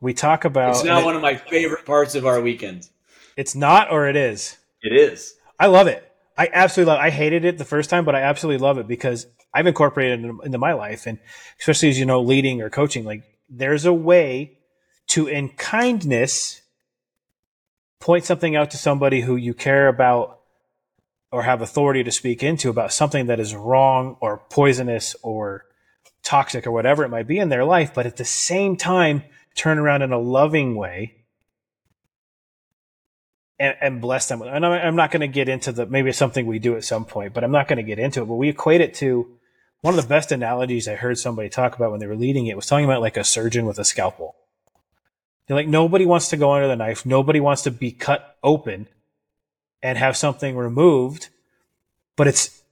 We 0.00 0.12
talk 0.12 0.44
about. 0.44 0.76
It's 0.76 0.84
now 0.84 1.02
one 1.02 1.16
of 1.16 1.22
my 1.22 1.36
favorite 1.36 1.86
parts 1.86 2.14
of 2.14 2.26
our 2.26 2.40
weekends. 2.40 2.90
It's 3.36 3.54
not, 3.54 3.90
or 3.90 4.06
it 4.06 4.16
is. 4.16 4.58
It 4.82 4.92
is. 4.92 5.34
I 5.58 5.66
love 5.66 5.86
it. 5.86 6.06
I 6.36 6.50
absolutely 6.52 6.92
love. 6.92 7.00
It. 7.00 7.06
I 7.06 7.10
hated 7.10 7.44
it 7.44 7.56
the 7.56 7.64
first 7.64 7.88
time, 7.88 8.04
but 8.04 8.14
I 8.14 8.20
absolutely 8.20 8.62
love 8.62 8.76
it 8.76 8.86
because 8.86 9.26
I've 9.54 9.66
incorporated 9.66 10.24
it 10.24 10.34
into 10.44 10.58
my 10.58 10.74
life, 10.74 11.06
and 11.06 11.18
especially 11.58 11.88
as 11.88 11.98
you 11.98 12.04
know, 12.04 12.20
leading 12.20 12.60
or 12.60 12.68
coaching, 12.68 13.04
like 13.04 13.22
there's 13.48 13.86
a 13.86 13.94
way 13.94 14.58
to, 15.08 15.26
in 15.26 15.48
kindness, 15.50 16.60
point 18.00 18.24
something 18.24 18.56
out 18.56 18.70
to 18.72 18.76
somebody 18.76 19.22
who 19.22 19.36
you 19.36 19.54
care 19.54 19.88
about 19.88 20.40
or 21.32 21.42
have 21.42 21.62
authority 21.62 22.04
to 22.04 22.12
speak 22.12 22.42
into 22.42 22.70
about 22.70 22.92
something 22.92 23.26
that 23.26 23.40
is 23.40 23.54
wrong 23.54 24.16
or 24.20 24.42
poisonous 24.50 25.16
or 25.22 25.64
toxic 26.22 26.66
or 26.66 26.70
whatever 26.70 27.04
it 27.04 27.08
might 27.08 27.26
be 27.26 27.38
in 27.38 27.48
their 27.48 27.64
life, 27.64 27.92
but 27.92 28.06
at 28.06 28.16
the 28.16 28.24
same 28.24 28.76
time, 28.76 29.22
turn 29.54 29.78
around 29.78 30.02
in 30.02 30.12
a 30.12 30.18
loving 30.18 30.76
way 30.76 31.14
and, 33.58 33.74
and 33.80 34.00
bless 34.00 34.28
them. 34.28 34.42
And 34.42 34.64
I'm 34.64 34.96
not 34.96 35.10
going 35.10 35.20
to 35.20 35.28
get 35.28 35.48
into 35.48 35.72
the, 35.72 35.86
maybe 35.86 36.10
it's 36.10 36.18
something 36.18 36.46
we 36.46 36.58
do 36.58 36.76
at 36.76 36.84
some 36.84 37.04
point, 37.04 37.34
but 37.34 37.44
I'm 37.44 37.52
not 37.52 37.68
going 37.68 37.76
to 37.78 37.82
get 37.82 37.98
into 37.98 38.22
it. 38.22 38.26
But 38.26 38.34
we 38.34 38.48
equate 38.48 38.80
it 38.80 38.94
to 38.94 39.38
one 39.80 39.94
of 39.96 40.02
the 40.02 40.08
best 40.08 40.32
analogies 40.32 40.88
I 40.88 40.94
heard 40.94 41.18
somebody 41.18 41.48
talk 41.48 41.76
about 41.76 41.90
when 41.90 42.00
they 42.00 42.06
were 42.06 42.16
leading 42.16 42.46
it 42.46 42.56
was 42.56 42.66
talking 42.66 42.84
about 42.84 43.00
like 43.00 43.16
a 43.16 43.24
surgeon 43.24 43.66
with 43.66 43.78
a 43.78 43.84
scalpel. 43.84 44.34
They're 45.46 45.56
like, 45.56 45.68
nobody 45.68 46.06
wants 46.06 46.28
to 46.28 46.36
go 46.36 46.52
under 46.52 46.68
the 46.68 46.76
knife. 46.76 47.04
Nobody 47.04 47.40
wants 47.40 47.62
to 47.62 47.70
be 47.70 47.92
cut 47.92 48.36
open 48.42 48.88
and 49.82 49.98
have 49.98 50.16
something 50.16 50.56
removed, 50.56 51.28
but 52.16 52.26
it's, 52.26 52.62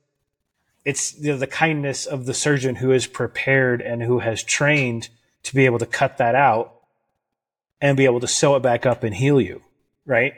it's 0.85 1.19
you 1.19 1.33
know, 1.33 1.39
the 1.39 1.47
kindness 1.47 2.07
of 2.07 2.25
the 2.25 2.35
surgeon 2.35 2.77
who 2.77 2.93
is 2.93 3.07
prepared 3.07 3.83
and 3.83 4.03
who 4.03 4.21
has 4.21 4.43
trained 4.43 5.11
to 5.43 5.55
be 5.55 5.67
able 5.67 5.79
to 5.79 5.87
cut 5.87 6.17
that 6.19 6.35
out 6.35 6.75
and 7.81 7.97
be 7.97 8.05
able 8.05 8.21
to 8.21 8.29
sew 8.29 8.57
it 8.57 8.63
back 8.63 8.87
up 8.87 9.05
and 9.05 9.15
heal 9.15 9.41
you, 9.41 9.61
right? 10.07 10.33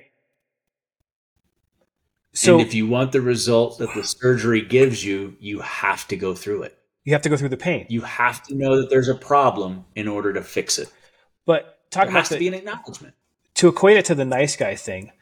So, 2.33 2.59
and 2.59 2.67
if 2.67 2.75
you 2.75 2.89
want 2.89 3.13
the 3.13 3.21
result 3.21 3.79
that 3.79 3.95
the 3.95 4.03
surgery 4.03 4.61
gives 4.61 5.05
you, 5.05 5.37
you 5.39 5.61
have 5.61 6.09
to 6.09 6.17
go 6.17 6.35
through 6.35 6.65
it. 6.65 6.77
You 7.05 7.13
have 7.13 7.23
to 7.23 7.29
go 7.29 7.37
through 7.37 7.51
the 7.51 7.57
pain. 7.57 7.87
You 7.89 8.01
have 8.01 8.43
to 8.45 8.55
know 8.55 8.81
that 8.81 8.91
there's 8.91 9.09
a 9.09 9.15
problem 9.15 9.85
in 9.95 10.09
order 10.09 10.33
to 10.33 10.43
fix 10.43 10.79
it. 10.79 10.91
But 11.47 11.74
talk 11.95 12.05
there 12.05 12.11
about 12.11 12.21
has 12.21 12.29
to 12.29 12.35
the, 12.35 12.39
be 12.41 12.49
an 12.49 12.55
acknowledgement. 12.55 13.15
To 13.55 13.69
equate 13.69 13.97
it 13.97 14.05
to 14.07 14.15
the 14.15 14.25
nice 14.25 14.57
guy 14.57 14.75
thing, 14.75 15.13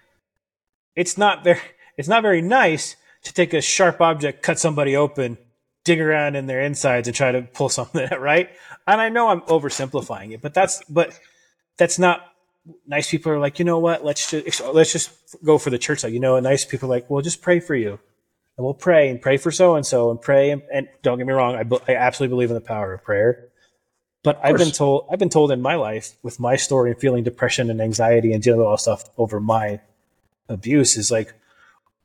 it's 0.96 1.18
not 1.18 1.44
very 1.44 1.60
it's 1.96 2.08
not 2.08 2.22
very 2.22 2.42
nice 2.42 2.96
to 3.24 3.32
take 3.32 3.52
a 3.52 3.60
sharp 3.60 4.00
object, 4.00 4.42
cut 4.42 4.58
somebody 4.58 4.96
open, 4.96 5.38
dig 5.84 6.00
around 6.00 6.36
in 6.36 6.46
their 6.46 6.60
insides, 6.60 7.06
and 7.08 7.14
try 7.14 7.32
to 7.32 7.42
pull 7.42 7.68
something 7.78 8.10
out, 8.10 8.20
right? 8.20 8.50
And 8.86 9.00
I 9.00 9.08
know 9.08 9.28
I'm 9.28 9.42
oversimplifying 9.42 10.32
it, 10.32 10.40
but 10.40 10.54
that's 10.54 10.82
but 10.88 11.18
that's 11.76 11.98
not 11.98 12.32
nice 12.86 13.10
people 13.10 13.32
are 13.32 13.38
like, 13.38 13.58
you 13.58 13.64
know 13.64 13.78
what? 13.78 14.04
Let's 14.04 14.30
just 14.30 14.60
let's 14.60 14.92
just 14.92 15.10
go 15.44 15.58
for 15.58 15.70
the 15.70 15.78
church 15.78 16.00
side. 16.00 16.12
You 16.12 16.20
know, 16.20 16.38
nice 16.40 16.64
people 16.64 16.88
are 16.88 16.94
like, 16.96 17.08
well, 17.10 17.22
just 17.22 17.42
pray 17.42 17.60
for 17.60 17.74
you, 17.74 17.98
and 18.56 18.64
we'll 18.64 18.74
pray 18.74 19.08
and 19.08 19.20
pray 19.20 19.36
for 19.36 19.50
so 19.50 19.76
and 19.76 19.86
so 19.86 20.10
and 20.10 20.20
pray. 20.20 20.50
And, 20.50 20.62
and, 20.72 20.88
don't 21.02 21.18
get 21.18 21.26
me 21.26 21.32
wrong, 21.32 21.54
I, 21.54 21.92
I 21.92 21.96
absolutely 21.96 22.34
believe 22.34 22.50
in 22.50 22.54
the 22.54 22.60
power 22.60 22.92
of 22.92 23.04
prayer. 23.04 23.48
But 24.22 24.40
I've 24.42 24.56
been 24.56 24.70
told 24.70 25.08
I've 25.10 25.18
been 25.18 25.28
told 25.28 25.50
in 25.50 25.60
my 25.60 25.74
life 25.74 26.16
with 26.22 26.38
my 26.38 26.56
story 26.56 26.92
and 26.92 27.00
feeling 27.00 27.24
depression 27.24 27.70
and 27.70 27.80
anxiety 27.80 28.32
and 28.32 28.42
dealing 28.42 28.60
with 28.60 28.68
all 28.68 28.76
stuff 28.76 29.04
over 29.18 29.40
my 29.40 29.80
abuse 30.48 30.96
is 30.96 31.10
like, 31.10 31.34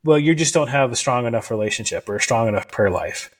well, 0.04 0.18
you 0.18 0.34
just 0.34 0.54
don't 0.54 0.68
have 0.68 0.90
a 0.90 0.96
strong 0.96 1.26
enough 1.26 1.50
relationship 1.50 2.08
or 2.08 2.16
a 2.16 2.20
strong 2.20 2.48
enough 2.48 2.68
prayer 2.68 2.90
life. 2.90 3.30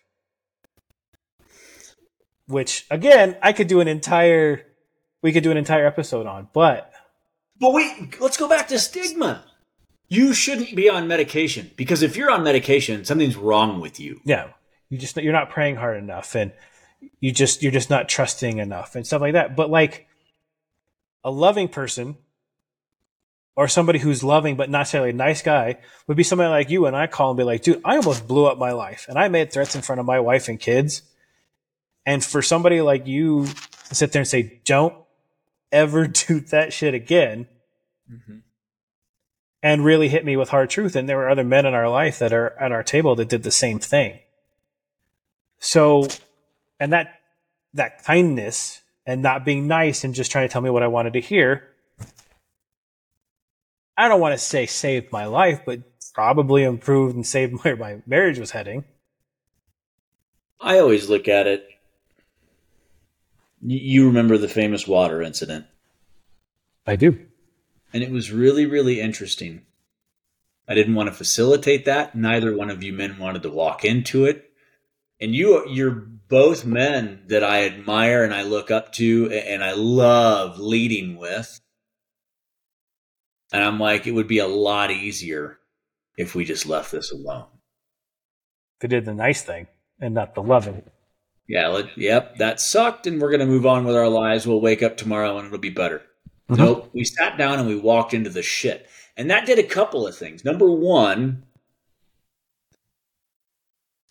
Which 2.47 2.87
again, 2.91 3.37
I 3.43 3.53
could 3.53 3.67
do 3.67 3.81
an 3.81 3.89
entire 3.89 4.65
we 5.23 5.33
could 5.33 5.43
do 5.43 5.51
an 5.51 5.57
entire 5.57 5.87
episode 5.87 6.27
on, 6.27 6.49
but 6.53 6.93
but 7.59 7.73
wait, 7.73 8.21
let's 8.21 8.37
go 8.37 8.49
back 8.49 8.69
to 8.69 8.79
stigma. 8.79 9.45
You 10.09 10.33
shouldn't 10.33 10.77
be 10.77 10.89
on 10.89 11.09
medication 11.09 11.73
because 11.77 12.03
if 12.03 12.17
you're 12.17 12.31
on 12.31 12.45
medication, 12.45 13.05
something's 13.05 13.37
wrong 13.37 13.81
with 13.81 13.99
you. 13.99 14.21
Yeah. 14.25 14.53
You 14.89 14.99
just 14.99 15.17
you're 15.17 15.33
not 15.33 15.51
praying 15.51 15.77
hard 15.77 15.99
enough 15.99 16.37
and 16.37 16.53
you 17.21 17.33
just 17.33 17.63
you're 17.63 17.73
just 17.73 17.91
not 17.91 18.09
trusting 18.09 18.59
enough 18.59 18.95
and 18.95 19.07
stuff 19.07 19.21
like 19.21 19.35
that. 19.35 19.57
But 19.57 19.71
like 19.71 20.07
a 21.25 21.31
loving 21.31 21.69
person 21.69 22.17
or 23.57 23.67
somebody 23.67 23.99
who's 23.99 24.23
loving 24.23 24.57
but 24.57 24.71
not 24.71 24.79
necessarily 24.79 25.11
a 25.11 25.15
nice 25.15 25.43
guy 25.43 25.79
would 26.07 26.17
be 26.17 26.23
somebody 26.23 26.49
like 26.49 26.71
you 26.71 26.87
and 26.87 26.97
I 26.97 27.07
call 27.07 27.31
and 27.31 27.39
be 27.39 27.45
like, 27.45 27.63
dude, 27.63 27.81
I 27.85 27.97
almost 27.97 28.29
blew 28.29 28.47
up 28.47 28.57
my 28.59 28.73
life 28.73 29.07
and 29.09 29.19
I 29.19 29.29
made 29.29 29.53
threats 29.53 29.75
in 29.75 29.83
front 29.83 29.99
of 29.99 30.07
my 30.07 30.21
wife 30.21 30.49
and 30.49 30.61
kids. 30.61 31.03
And 32.07 32.25
for 32.25 32.41
somebody 32.41 32.81
like 32.81 33.07
you 33.07 33.47
to 33.89 33.95
sit 33.95 34.13
there 34.13 34.21
and 34.21 34.29
say, 34.29 34.61
don't 34.65 34.95
ever 35.73 36.07
do 36.29 36.41
that 36.41 36.73
shit 36.73 36.95
again 36.95 37.47
mm-hmm. 38.11 38.39
and 39.63 39.85
really 39.85 40.09
hit 40.09 40.25
me 40.25 40.37
with 40.37 40.51
hard 40.51 40.71
truth. 40.71 40.95
And 40.95 41.09
there 41.09 41.17
were 41.17 41.29
other 41.29 41.45
men 41.45 41.67
in 41.67 41.75
our 41.75 41.89
life 41.89 42.19
that 42.21 42.33
are 42.33 42.57
at 42.61 42.73
our 42.73 42.83
table 42.83 43.17
that 43.17 43.29
did 43.29 43.43
the 43.43 43.51
same 43.51 43.79
thing. 43.79 44.21
So, 45.59 46.07
and 46.81 46.93
that, 46.93 47.21
that 47.75 48.05
kindness 48.05 48.81
and 49.07 49.23
not 49.23 49.45
being 49.45 49.67
nice 49.67 50.05
and 50.05 50.15
just 50.15 50.31
trying 50.31 50.49
to 50.49 50.53
tell 50.53 50.63
me 50.63 50.71
what 50.71 50.83
I 50.83 50.89
wanted 50.89 51.15
to 51.15 51.21
hear. 51.21 51.69
I 53.97 54.09
don't 54.09 54.21
want 54.21 54.35
to 54.35 54.39
say 54.39 54.67
saved 54.67 55.11
my 55.11 55.27
life, 55.27 55.63
but 55.67 55.81
probably 56.15 56.63
improved 56.63 57.15
and 57.15 57.27
saved 57.27 57.53
where 57.65 57.77
my 57.77 58.03
marriage 58.07 58.39
was 58.39 58.53
heading. 58.53 58.85
I 60.61 60.79
always 60.79 61.09
look 61.09 61.29
at 61.29 61.47
it 61.47 61.69
you 63.61 64.07
remember 64.07 64.39
the 64.39 64.49
famous 64.49 64.87
water 64.87 65.23
incident. 65.23 65.67
I 66.87 66.97
do. 66.97 67.19
And 67.93 68.03
it 68.03 68.11
was 68.11 68.31
really, 68.31 68.67
really 68.67 69.01
interesting. 69.01 69.63
I 70.69 70.75
didn't 70.75 70.95
want 70.95 71.09
to 71.09 71.15
facilitate 71.15 71.87
that. 71.87 72.15
Neither 72.15 72.57
one 72.57 72.71
of 72.71 72.83
you 72.83 72.93
men 72.93 73.19
wanted 73.19 73.43
to 73.43 73.51
walk 73.51 73.85
into 73.85 74.27
it. 74.27 74.51
And 75.21 75.35
you, 75.35 75.69
you're 75.69 76.07
both 76.29 76.65
men 76.65 77.23
that 77.29 77.43
I 77.43 77.65
admire 77.65 78.23
and 78.25 78.35
I 78.35 78.43
look 78.43 78.71
up 78.71 78.93
to 78.95 79.31
and 79.31 79.65
I 79.65 79.73
love 79.73 80.59
leading 80.59 81.17
with. 81.17 81.61
And 83.53 83.65
I'm 83.65 83.81
like, 83.81 84.07
it 84.07 84.13
would 84.13 84.29
be 84.29 84.39
a 84.39 84.47
lot 84.47 84.91
easier 84.91 85.59
if 86.19 86.35
we 86.35 86.45
just 86.45 86.67
left 86.67 86.93
this 86.93 87.11
alone. 87.11 87.47
They 88.81 88.89
did 88.89 89.07
the 89.07 89.15
nice 89.15 89.43
thing 89.43 89.67
and 90.01 90.15
not 90.15 90.35
the 90.35 90.43
loving. 90.43 90.83
Yeah, 91.49 91.69
let, 91.69 91.97
yep, 91.97 92.37
that 92.37 92.61
sucked, 92.61 93.07
and 93.07 93.23
we're 93.23 93.31
going 93.31 93.41
to 93.41 93.47
move 93.47 93.65
on 93.65 93.87
with 93.87 93.97
our 93.97 94.09
lives. 94.09 94.47
We'll 94.47 94.61
wake 94.61 94.83
up 94.83 94.99
tomorrow 94.99 95.39
and 95.39 95.47
it'll 95.47 95.59
be 95.59 95.71
better. 95.71 96.03
Mm-hmm. 96.51 96.63
Nope, 96.63 96.91
we 96.93 97.05
sat 97.05 97.39
down 97.39 97.59
and 97.59 97.67
we 97.67 97.77
walked 97.77 98.13
into 98.13 98.29
the 98.29 98.43
shit. 98.43 98.87
And 99.17 99.31
that 99.31 99.47
did 99.47 99.59
a 99.59 99.63
couple 99.63 100.07
of 100.07 100.17
things. 100.17 100.45
Number 100.45 100.71
one, 100.71 101.45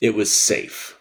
it 0.01 0.15
was 0.15 0.31
safe. 0.31 0.96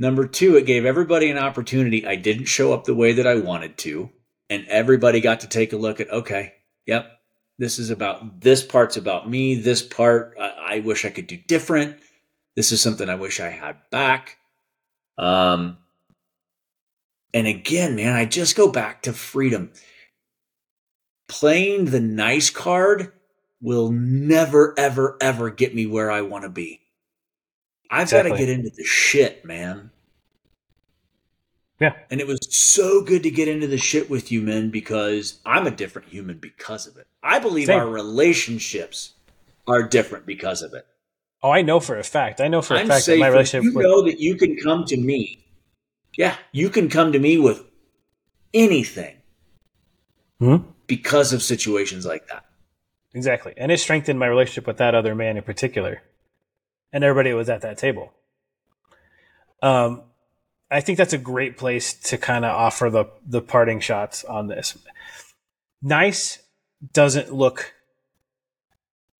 Number 0.00 0.26
two, 0.26 0.56
it 0.56 0.66
gave 0.66 0.84
everybody 0.84 1.30
an 1.30 1.38
opportunity. 1.38 2.04
I 2.04 2.16
didn't 2.16 2.46
show 2.46 2.72
up 2.72 2.84
the 2.84 2.94
way 2.94 3.12
that 3.12 3.26
I 3.26 3.36
wanted 3.36 3.78
to, 3.78 4.10
and 4.48 4.66
everybody 4.66 5.20
got 5.20 5.40
to 5.40 5.46
take 5.46 5.72
a 5.72 5.76
look 5.76 6.00
at, 6.00 6.10
okay, 6.10 6.54
yep, 6.86 7.20
this 7.58 7.78
is 7.78 7.90
about 7.90 8.40
this 8.40 8.64
part's 8.64 8.96
about 8.96 9.30
me. 9.30 9.54
This 9.54 9.82
part 9.82 10.34
I, 10.40 10.76
I 10.76 10.78
wish 10.80 11.04
I 11.04 11.10
could 11.10 11.28
do 11.28 11.36
different 11.36 11.96
this 12.56 12.72
is 12.72 12.82
something 12.82 13.08
I 13.08 13.14
wish 13.14 13.40
I 13.40 13.48
had 13.48 13.76
back. 13.90 14.38
Um, 15.16 15.78
and 17.32 17.46
again, 17.46 17.96
man, 17.96 18.14
I 18.14 18.24
just 18.24 18.56
go 18.56 18.70
back 18.70 19.02
to 19.02 19.12
freedom. 19.12 19.72
Playing 21.28 21.86
the 21.86 22.00
nice 22.00 22.50
card 22.50 23.12
will 23.60 23.90
never, 23.90 24.74
ever, 24.76 25.16
ever 25.20 25.50
get 25.50 25.74
me 25.74 25.86
where 25.86 26.10
I 26.10 26.22
want 26.22 26.44
to 26.44 26.50
be. 26.50 26.80
I've 27.90 28.02
exactly. 28.02 28.30
got 28.30 28.36
to 28.36 28.46
get 28.46 28.54
into 28.54 28.70
the 28.70 28.84
shit, 28.84 29.44
man. 29.44 29.90
Yeah. 31.80 31.94
And 32.10 32.20
it 32.20 32.26
was 32.26 32.38
so 32.50 33.02
good 33.02 33.22
to 33.22 33.30
get 33.30 33.48
into 33.48 33.66
the 33.66 33.78
shit 33.78 34.10
with 34.10 34.30
you, 34.30 34.42
men, 34.42 34.70
because 34.70 35.40
I'm 35.46 35.66
a 35.66 35.70
different 35.70 36.08
human 36.08 36.38
because 36.38 36.86
of 36.86 36.96
it. 36.98 37.06
I 37.22 37.38
believe 37.38 37.66
Same. 37.66 37.80
our 37.80 37.88
relationships 37.88 39.14
are 39.66 39.82
different 39.82 40.26
because 40.26 40.62
of 40.62 40.74
it. 40.74 40.86
Oh, 41.42 41.50
I 41.50 41.62
know 41.62 41.80
for 41.80 41.98
a 41.98 42.02
fact. 42.02 42.40
I 42.40 42.48
know 42.48 42.60
for 42.60 42.74
a 42.74 42.80
I'm 42.80 42.86
fact 42.86 43.06
that 43.06 43.18
my 43.18 43.28
relationship. 43.28 43.64
With- 43.64 43.72
You 43.72 43.78
with- 43.78 43.86
know 43.86 44.04
that 44.04 44.20
you 44.20 44.36
can 44.36 44.56
come 44.56 44.84
to 44.86 44.96
me. 44.96 45.44
Yeah, 46.16 46.36
you 46.52 46.68
can 46.68 46.90
come 46.90 47.12
to 47.12 47.18
me 47.18 47.38
with 47.38 47.64
anything 48.52 49.16
hmm? 50.38 50.56
because 50.86 51.32
of 51.32 51.42
situations 51.42 52.04
like 52.04 52.28
that. 52.28 52.44
Exactly, 53.14 53.54
and 53.56 53.72
it 53.72 53.78
strengthened 53.78 54.18
my 54.18 54.26
relationship 54.26 54.66
with 54.66 54.76
that 54.78 54.94
other 54.94 55.14
man 55.14 55.36
in 55.36 55.42
particular, 55.44 56.02
and 56.92 57.04
everybody 57.04 57.32
was 57.32 57.48
at 57.48 57.62
that 57.62 57.78
table. 57.78 58.12
Um, 59.62 60.02
I 60.70 60.80
think 60.80 60.98
that's 60.98 61.12
a 61.12 61.18
great 61.18 61.56
place 61.56 61.94
to 61.94 62.18
kind 62.18 62.44
of 62.44 62.52
offer 62.52 62.90
the 62.90 63.06
the 63.26 63.42
parting 63.42 63.80
shots 63.80 64.24
on 64.24 64.46
this. 64.46 64.78
Nice 65.82 66.38
doesn't 66.92 67.32
look 67.32 67.74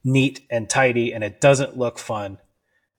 neat 0.04 0.46
and 0.50 0.68
tidy 0.68 1.12
and 1.12 1.22
it 1.22 1.40
doesn't 1.40 1.76
look 1.76 1.98
fun 1.98 2.38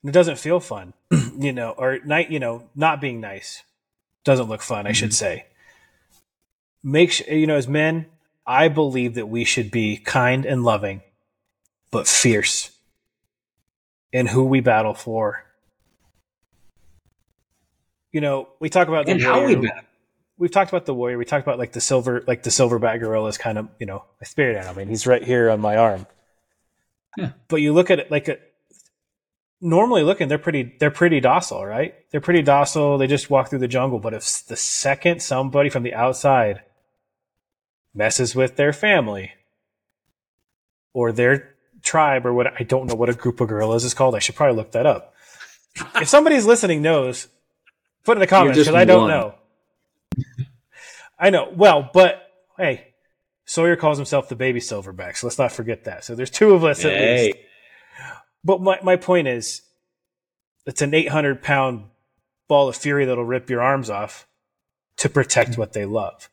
and 0.02 0.08
it 0.08 0.12
doesn't 0.12 0.38
feel 0.38 0.60
fun 0.60 0.92
you 1.38 1.52
know 1.52 1.70
or 1.70 1.98
night 2.04 2.30
you 2.30 2.38
know 2.38 2.68
not 2.74 3.00
being 3.00 3.20
nice 3.20 3.62
doesn't 4.24 4.48
look 4.48 4.62
fun 4.62 4.80
mm-hmm. 4.80 4.88
i 4.88 4.92
should 4.92 5.10
mm-hmm. 5.10 5.14
say 5.14 5.46
make 6.82 7.10
sure 7.10 7.26
you 7.34 7.46
know 7.46 7.56
as 7.56 7.66
men 7.66 8.06
i 8.46 8.68
believe 8.68 9.14
that 9.14 9.26
we 9.26 9.44
should 9.44 9.70
be 9.70 9.96
kind 9.96 10.46
and 10.46 10.62
loving 10.62 11.02
but 11.90 12.06
fierce 12.06 12.70
in 14.12 14.26
who 14.26 14.44
we 14.44 14.60
battle 14.60 14.94
for. 14.94 15.44
You 18.12 18.20
know, 18.20 18.48
we 18.60 18.68
talk 18.68 18.88
about 18.88 19.06
the 19.06 19.12
and 19.12 19.22
how 19.22 19.44
we 19.44 19.56
battle. 19.56 19.84
We've 20.36 20.50
talked 20.50 20.70
about 20.70 20.86
the 20.86 20.94
warrior. 20.94 21.18
We 21.18 21.24
talked 21.24 21.46
about 21.46 21.58
like 21.58 21.72
the 21.72 21.80
silver, 21.80 22.22
like 22.26 22.42
the 22.42 22.50
silverback 22.50 23.00
gorilla 23.00 23.28
is 23.28 23.38
kind 23.38 23.58
of 23.58 23.68
you 23.78 23.86
know 23.86 24.04
a 24.20 24.24
spirit 24.24 24.56
animal. 24.56 24.74
I 24.74 24.78
mean, 24.78 24.88
he's 24.88 25.06
right 25.06 25.22
here 25.22 25.50
on 25.50 25.60
my 25.60 25.76
arm. 25.76 26.06
Yeah. 27.16 27.32
But 27.48 27.56
you 27.56 27.72
look 27.72 27.90
at 27.90 27.98
it 28.00 28.10
like 28.10 28.28
a, 28.28 28.38
normally 29.60 30.02
looking, 30.02 30.28
they're 30.28 30.38
pretty 30.38 30.74
they're 30.78 30.90
pretty 30.90 31.20
docile, 31.20 31.64
right? 31.64 31.94
They're 32.10 32.20
pretty 32.20 32.42
docile. 32.42 32.98
They 32.98 33.06
just 33.06 33.30
walk 33.30 33.48
through 33.48 33.60
the 33.60 33.68
jungle. 33.68 33.98
But 33.98 34.14
if 34.14 34.44
the 34.46 34.56
second 34.56 35.22
somebody 35.22 35.70
from 35.70 35.82
the 35.82 35.94
outside 35.94 36.62
messes 37.94 38.34
with 38.34 38.56
their 38.56 38.72
family 38.72 39.32
or 40.92 41.12
their 41.12 41.51
tribe 41.82 42.26
or 42.26 42.32
what 42.32 42.52
I 42.58 42.64
don't 42.64 42.86
know 42.86 42.94
what 42.94 43.08
a 43.08 43.14
group 43.14 43.40
of 43.40 43.48
gorillas 43.48 43.84
is 43.84 43.94
called. 43.94 44.14
I 44.14 44.18
should 44.18 44.34
probably 44.34 44.56
look 44.56 44.72
that 44.72 44.86
up. 44.86 45.14
if 45.96 46.08
somebody's 46.08 46.44
listening 46.44 46.82
knows, 46.82 47.28
put 48.04 48.16
in 48.16 48.20
the 48.20 48.26
comments 48.26 48.58
because 48.58 48.74
I 48.74 48.84
don't 48.84 49.02
one. 49.02 49.10
know. 49.10 49.34
I 51.18 51.30
know. 51.30 51.52
Well, 51.54 51.90
but 51.92 52.30
hey, 52.58 52.88
Sawyer 53.44 53.76
calls 53.76 53.98
himself 53.98 54.28
the 54.28 54.36
baby 54.36 54.60
silverback, 54.60 55.16
so 55.16 55.26
let's 55.26 55.38
not 55.38 55.52
forget 55.52 55.84
that. 55.84 56.04
So 56.04 56.14
there's 56.14 56.30
two 56.30 56.52
of 56.52 56.64
us 56.64 56.82
hey. 56.82 56.94
at 56.94 57.24
least. 57.24 57.38
But 58.44 58.60
my, 58.60 58.78
my 58.82 58.96
point 58.96 59.28
is, 59.28 59.62
it's 60.66 60.82
an 60.82 60.94
800 60.94 61.42
pound 61.42 61.84
ball 62.48 62.68
of 62.68 62.76
fury 62.76 63.04
that'll 63.04 63.24
rip 63.24 63.48
your 63.48 63.62
arms 63.62 63.88
off 63.88 64.26
to 64.96 65.08
protect 65.08 65.56
what 65.56 65.72
they 65.72 65.84
love. 65.84 66.28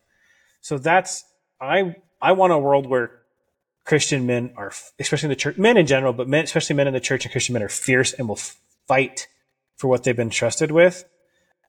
So 0.61 0.77
that's 0.77 1.23
I 1.61 1.95
I 2.21 2.33
want 2.33 2.53
a 2.53 2.57
world 2.57 2.87
where 2.87 3.18
Christian 3.89 4.27
men 4.27 4.51
are, 4.55 4.71
especially 4.99 5.25
in 5.25 5.31
the 5.31 5.35
church, 5.35 5.57
men 5.57 5.75
in 5.75 5.87
general, 5.87 6.13
but 6.13 6.29
men, 6.29 6.43
especially 6.43 6.75
men 6.75 6.85
in 6.85 6.93
the 6.93 6.99
church 6.99 7.25
and 7.25 7.31
Christian 7.31 7.53
men 7.53 7.63
are 7.63 7.69
fierce 7.69 8.13
and 8.13 8.29
will 8.29 8.37
fight 8.87 9.27
for 9.77 9.87
what 9.87 10.03
they've 10.03 10.15
been 10.15 10.29
trusted 10.29 10.69
with, 10.69 11.05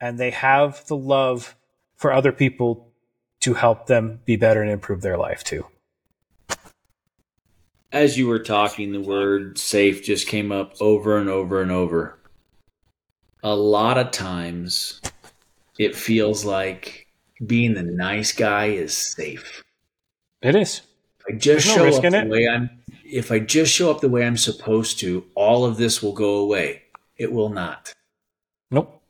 and 0.02 0.18
they 0.18 0.30
have 0.30 0.86
the 0.86 0.96
love 0.98 1.56
for 1.96 2.12
other 2.12 2.30
people 2.30 2.92
to 3.40 3.54
help 3.54 3.86
them 3.86 4.20
be 4.26 4.36
better 4.36 4.60
and 4.60 4.70
improve 4.70 5.00
their 5.00 5.16
life 5.16 5.42
too. 5.42 5.64
As 7.90 8.18
you 8.18 8.26
were 8.26 8.38
talking, 8.38 8.92
the 8.92 9.00
word 9.00 9.56
safe 9.56 10.04
just 10.04 10.28
came 10.28 10.52
up 10.52 10.74
over 10.78 11.16
and 11.16 11.30
over 11.30 11.62
and 11.62 11.70
over. 11.70 12.18
A 13.42 13.54
lot 13.54 13.96
of 13.96 14.10
times 14.10 15.00
it 15.78 15.96
feels 15.96 16.44
like 16.44 17.06
being 17.46 17.72
the 17.72 17.82
nice 17.82 18.32
guy 18.32 18.66
is 18.66 18.94
safe. 18.94 19.62
It 20.42 20.54
is. 20.54 20.82
If 21.26 21.34
I 21.34 21.38
just 21.38 21.66
There's 21.66 21.94
show 21.94 21.96
up 21.96 22.02
the 22.02 22.18
it. 22.18 22.28
way 22.28 22.48
I'm 22.48 22.70
if 23.04 23.32
I 23.32 23.40
just 23.40 23.72
show 23.72 23.90
up 23.90 24.00
the 24.00 24.08
way 24.08 24.24
I'm 24.24 24.36
supposed 24.36 25.00
to, 25.00 25.24
all 25.34 25.64
of 25.64 25.76
this 25.76 26.02
will 26.02 26.12
go 26.12 26.36
away. 26.36 26.82
It 27.16 27.32
will 27.32 27.48
not. 27.48 27.92
Nope. 28.70 29.02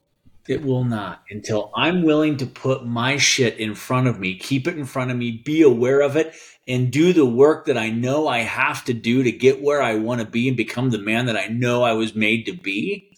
It 0.49 0.65
will 0.65 0.85
not 0.85 1.23
until 1.31 1.71
I'm 1.77 2.03
willing 2.03 2.39
to 2.39 2.47
put 2.47 2.85
my 2.85 3.19
shit 3.19 3.59
in 3.59 3.75
front 3.75 4.09
of 4.09 4.19
me, 4.19 4.37
keep 4.37 4.67
it 4.67 4.77
in 4.77 4.85
front 4.85 5.11
of 5.11 5.17
me, 5.17 5.31
be 5.31 5.63
aware 5.63 6.01
of 6.01 6.17
it, 6.17 6.35
and 6.67 6.91
do 6.91 7.13
the 7.13 7.27
work 7.27 7.67
that 7.67 7.77
I 7.77 7.91
know 7.91 8.27
I 8.27 8.39
have 8.39 8.85
to 8.87 8.95
do 8.95 9.23
to 9.23 9.31
get 9.31 9.63
where 9.63 9.83
I 9.83 9.97
want 9.97 10.21
to 10.21 10.27
be 10.27 10.49
and 10.49 10.57
become 10.57 10.91
the 10.91 10.99
man 10.99 11.27
that 11.27 11.37
I 11.37 11.47
know 11.47 11.83
I 11.83 11.93
was 11.93 12.15
made 12.15 12.47
to 12.47 12.53
be. 12.53 13.17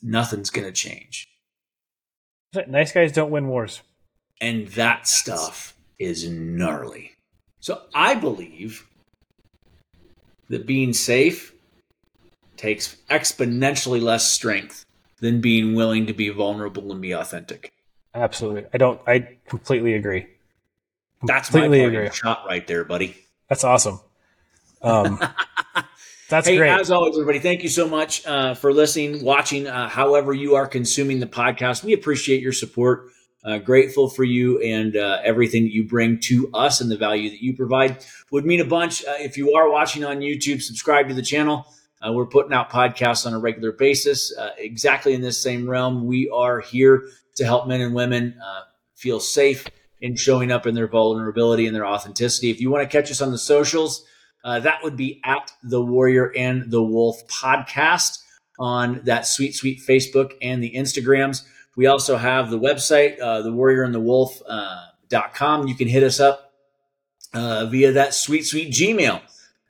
Nothing's 0.00 0.50
going 0.50 0.66
to 0.66 0.72
change. 0.72 1.28
Nice 2.68 2.92
guys 2.92 3.12
don't 3.12 3.30
win 3.30 3.48
wars. 3.48 3.82
And 4.40 4.68
that 4.68 5.06
stuff 5.06 5.74
is 5.98 6.28
gnarly. 6.28 7.17
So 7.60 7.82
I 7.94 8.14
believe 8.14 8.86
that 10.48 10.66
being 10.66 10.92
safe 10.92 11.52
takes 12.56 12.96
exponentially 13.10 14.00
less 14.00 14.30
strength 14.30 14.84
than 15.20 15.40
being 15.40 15.74
willing 15.74 16.06
to 16.06 16.12
be 16.12 16.28
vulnerable 16.28 16.92
and 16.92 17.00
be 17.00 17.12
authentic. 17.12 17.72
Absolutely. 18.14 18.66
I 18.72 18.78
don't 18.78 19.00
I 19.06 19.36
completely 19.46 19.94
agree. 19.94 20.26
That's 21.24 21.50
completely 21.50 21.80
my 21.80 21.86
agree. 21.86 22.10
shot 22.10 22.44
right 22.46 22.66
there, 22.66 22.84
buddy. 22.84 23.16
That's 23.48 23.64
awesome. 23.64 24.00
Um, 24.82 25.18
that's 26.28 26.46
hey, 26.46 26.56
great. 26.56 26.70
As 26.70 26.90
always, 26.90 27.14
everybody, 27.14 27.40
thank 27.40 27.62
you 27.62 27.68
so 27.68 27.88
much 27.88 28.24
uh, 28.26 28.54
for 28.54 28.72
listening, 28.72 29.24
watching, 29.24 29.66
uh, 29.66 29.88
however 29.88 30.32
you 30.32 30.54
are 30.54 30.66
consuming 30.66 31.18
the 31.18 31.26
podcast. 31.26 31.82
We 31.82 31.92
appreciate 31.92 32.40
your 32.40 32.52
support. 32.52 33.08
Uh, 33.48 33.56
grateful 33.56 34.10
for 34.10 34.24
you 34.24 34.60
and 34.60 34.94
uh, 34.94 35.20
everything 35.24 35.62
that 35.62 35.72
you 35.72 35.82
bring 35.82 36.20
to 36.20 36.50
us 36.52 36.82
and 36.82 36.90
the 36.90 36.98
value 36.98 37.30
that 37.30 37.42
you 37.42 37.56
provide. 37.56 38.04
Would 38.30 38.44
mean 38.44 38.60
a 38.60 38.64
bunch 38.64 39.02
uh, 39.06 39.14
if 39.20 39.38
you 39.38 39.54
are 39.54 39.70
watching 39.70 40.04
on 40.04 40.18
YouTube. 40.18 40.60
Subscribe 40.60 41.08
to 41.08 41.14
the 41.14 41.22
channel. 41.22 41.64
Uh, 42.02 42.12
we're 42.12 42.26
putting 42.26 42.52
out 42.52 42.68
podcasts 42.68 43.24
on 43.24 43.32
a 43.32 43.38
regular 43.38 43.72
basis, 43.72 44.36
uh, 44.36 44.50
exactly 44.58 45.14
in 45.14 45.22
this 45.22 45.42
same 45.42 45.66
realm. 45.66 46.04
We 46.04 46.28
are 46.28 46.60
here 46.60 47.08
to 47.36 47.44
help 47.46 47.66
men 47.66 47.80
and 47.80 47.94
women 47.94 48.38
uh, 48.38 48.64
feel 48.96 49.18
safe 49.18 49.66
in 50.02 50.14
showing 50.14 50.52
up 50.52 50.66
in 50.66 50.74
their 50.74 50.86
vulnerability 50.86 51.66
and 51.66 51.74
their 51.74 51.86
authenticity. 51.86 52.50
If 52.50 52.60
you 52.60 52.70
want 52.70 52.82
to 52.82 52.94
catch 52.94 53.10
us 53.10 53.22
on 53.22 53.30
the 53.30 53.38
socials, 53.38 54.04
that 54.44 54.82
would 54.82 54.96
be 54.96 55.22
at 55.24 55.52
the 55.62 55.82
Warrior 55.82 56.32
and 56.36 56.70
the 56.70 56.82
Wolf 56.82 57.26
podcast 57.28 58.18
on 58.58 59.00
that 59.04 59.26
sweet, 59.26 59.54
sweet 59.54 59.80
Facebook 59.80 60.32
and 60.42 60.62
the 60.62 60.74
Instagrams. 60.74 61.44
We 61.78 61.86
also 61.86 62.16
have 62.16 62.50
the 62.50 62.58
website, 62.58 63.20
uh, 63.20 63.42
the 63.42 63.52
warrior 63.52 63.84
and 63.84 63.94
the 63.94 64.00
wolf 64.00 64.42
uh, 64.48 64.86
dot 65.08 65.32
com. 65.32 65.68
You 65.68 65.76
can 65.76 65.86
hit 65.86 66.02
us 66.02 66.18
up 66.18 66.52
uh, 67.32 67.66
via 67.66 67.92
that 67.92 68.14
sweet, 68.14 68.44
sweet 68.44 68.72
Gmail 68.72 69.20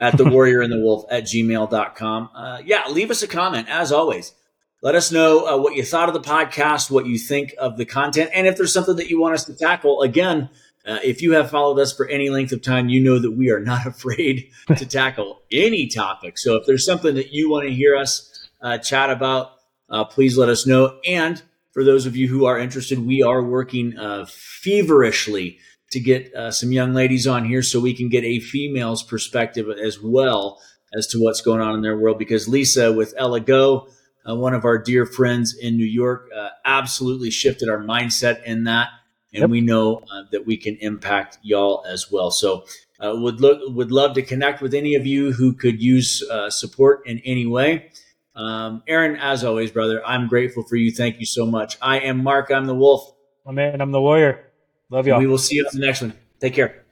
at 0.00 0.16
the 0.16 0.24
warrior 0.24 0.62
and 0.62 0.72
the 0.72 0.80
wolf 0.80 1.04
at 1.10 1.24
gmail.com. 1.24 2.30
Uh, 2.34 2.62
yeah, 2.64 2.84
leave 2.88 3.10
us 3.10 3.22
a 3.22 3.28
comment 3.28 3.68
as 3.68 3.92
always. 3.92 4.32
Let 4.80 4.94
us 4.94 5.12
know 5.12 5.46
uh, 5.46 5.58
what 5.58 5.74
you 5.74 5.82
thought 5.82 6.08
of 6.08 6.14
the 6.14 6.26
podcast, 6.26 6.90
what 6.90 7.04
you 7.04 7.18
think 7.18 7.54
of 7.58 7.76
the 7.76 7.84
content, 7.84 8.30
and 8.32 8.46
if 8.46 8.56
there's 8.56 8.72
something 8.72 8.96
that 8.96 9.10
you 9.10 9.20
want 9.20 9.34
us 9.34 9.44
to 9.44 9.54
tackle. 9.54 10.00
Again, 10.00 10.48
uh, 10.86 11.00
if 11.04 11.20
you 11.20 11.32
have 11.32 11.50
followed 11.50 11.78
us 11.78 11.94
for 11.94 12.08
any 12.08 12.30
length 12.30 12.52
of 12.52 12.62
time, 12.62 12.88
you 12.88 13.02
know 13.02 13.18
that 13.18 13.32
we 13.32 13.50
are 13.50 13.60
not 13.60 13.86
afraid 13.86 14.48
to 14.78 14.86
tackle 14.88 15.42
any 15.52 15.88
topic. 15.88 16.38
So 16.38 16.56
if 16.56 16.64
there's 16.64 16.86
something 16.86 17.16
that 17.16 17.32
you 17.34 17.50
want 17.50 17.68
to 17.68 17.74
hear 17.74 17.94
us 17.94 18.48
uh, 18.62 18.78
chat 18.78 19.10
about, 19.10 19.50
uh, 19.90 20.06
please 20.06 20.38
let 20.38 20.48
us 20.48 20.66
know. 20.66 20.98
And 21.06 21.42
for 21.72 21.84
those 21.84 22.06
of 22.06 22.16
you 22.16 22.28
who 22.28 22.46
are 22.46 22.58
interested, 22.58 23.06
we 23.06 23.22
are 23.22 23.42
working 23.42 23.96
uh, 23.98 24.26
feverishly 24.28 25.58
to 25.90 26.00
get 26.00 26.32
uh, 26.34 26.50
some 26.50 26.72
young 26.72 26.92
ladies 26.92 27.26
on 27.26 27.44
here 27.44 27.62
so 27.62 27.80
we 27.80 27.94
can 27.94 28.08
get 28.08 28.24
a 28.24 28.40
female's 28.40 29.02
perspective 29.02 29.66
as 29.82 30.00
well 30.00 30.60
as 30.94 31.06
to 31.08 31.18
what's 31.18 31.40
going 31.40 31.60
on 31.60 31.74
in 31.74 31.82
their 31.82 31.96
world. 31.96 32.18
Because 32.18 32.48
Lisa 32.48 32.92
with 32.92 33.14
Ella 33.16 33.40
Go, 33.40 33.88
uh, 34.28 34.34
one 34.34 34.54
of 34.54 34.64
our 34.64 34.78
dear 34.78 35.06
friends 35.06 35.56
in 35.56 35.76
New 35.76 35.86
York, 35.86 36.28
uh, 36.36 36.48
absolutely 36.64 37.30
shifted 37.30 37.68
our 37.68 37.78
mindset 37.78 38.42
in 38.44 38.64
that. 38.64 38.88
And 39.32 39.42
yep. 39.42 39.50
we 39.50 39.60
know 39.60 39.96
uh, 40.10 40.22
that 40.32 40.46
we 40.46 40.56
can 40.56 40.76
impact 40.76 41.38
y'all 41.42 41.84
as 41.86 42.10
well. 42.10 42.30
So, 42.30 42.64
uh, 42.98 43.12
would 43.14 43.40
look 43.40 43.60
would 43.66 43.92
love 43.92 44.14
to 44.14 44.22
connect 44.22 44.60
with 44.60 44.74
any 44.74 44.94
of 44.94 45.06
you 45.06 45.32
who 45.32 45.52
could 45.52 45.80
use 45.80 46.24
support 46.48 47.06
in 47.06 47.20
any 47.20 47.46
way. 47.46 47.90
Um, 48.38 48.84
Aaron, 48.86 49.16
as 49.16 49.42
always, 49.42 49.72
brother, 49.72 50.00
I'm 50.06 50.28
grateful 50.28 50.62
for 50.62 50.76
you. 50.76 50.92
Thank 50.92 51.18
you 51.18 51.26
so 51.26 51.44
much. 51.44 51.76
I 51.82 51.98
am 52.00 52.22
Mark. 52.22 52.50
I'm 52.50 52.66
the 52.66 52.74
wolf. 52.74 53.12
My 53.44 53.52
man, 53.52 53.80
I'm 53.80 53.90
the 53.90 54.00
warrior. 54.00 54.46
Love 54.90 55.08
y'all. 55.08 55.18
We 55.18 55.26
will 55.26 55.38
see 55.38 55.56
you 55.56 55.66
on 55.66 55.78
the 55.78 55.84
next 55.84 56.00
one. 56.00 56.14
Take 56.40 56.54
care. 56.54 56.84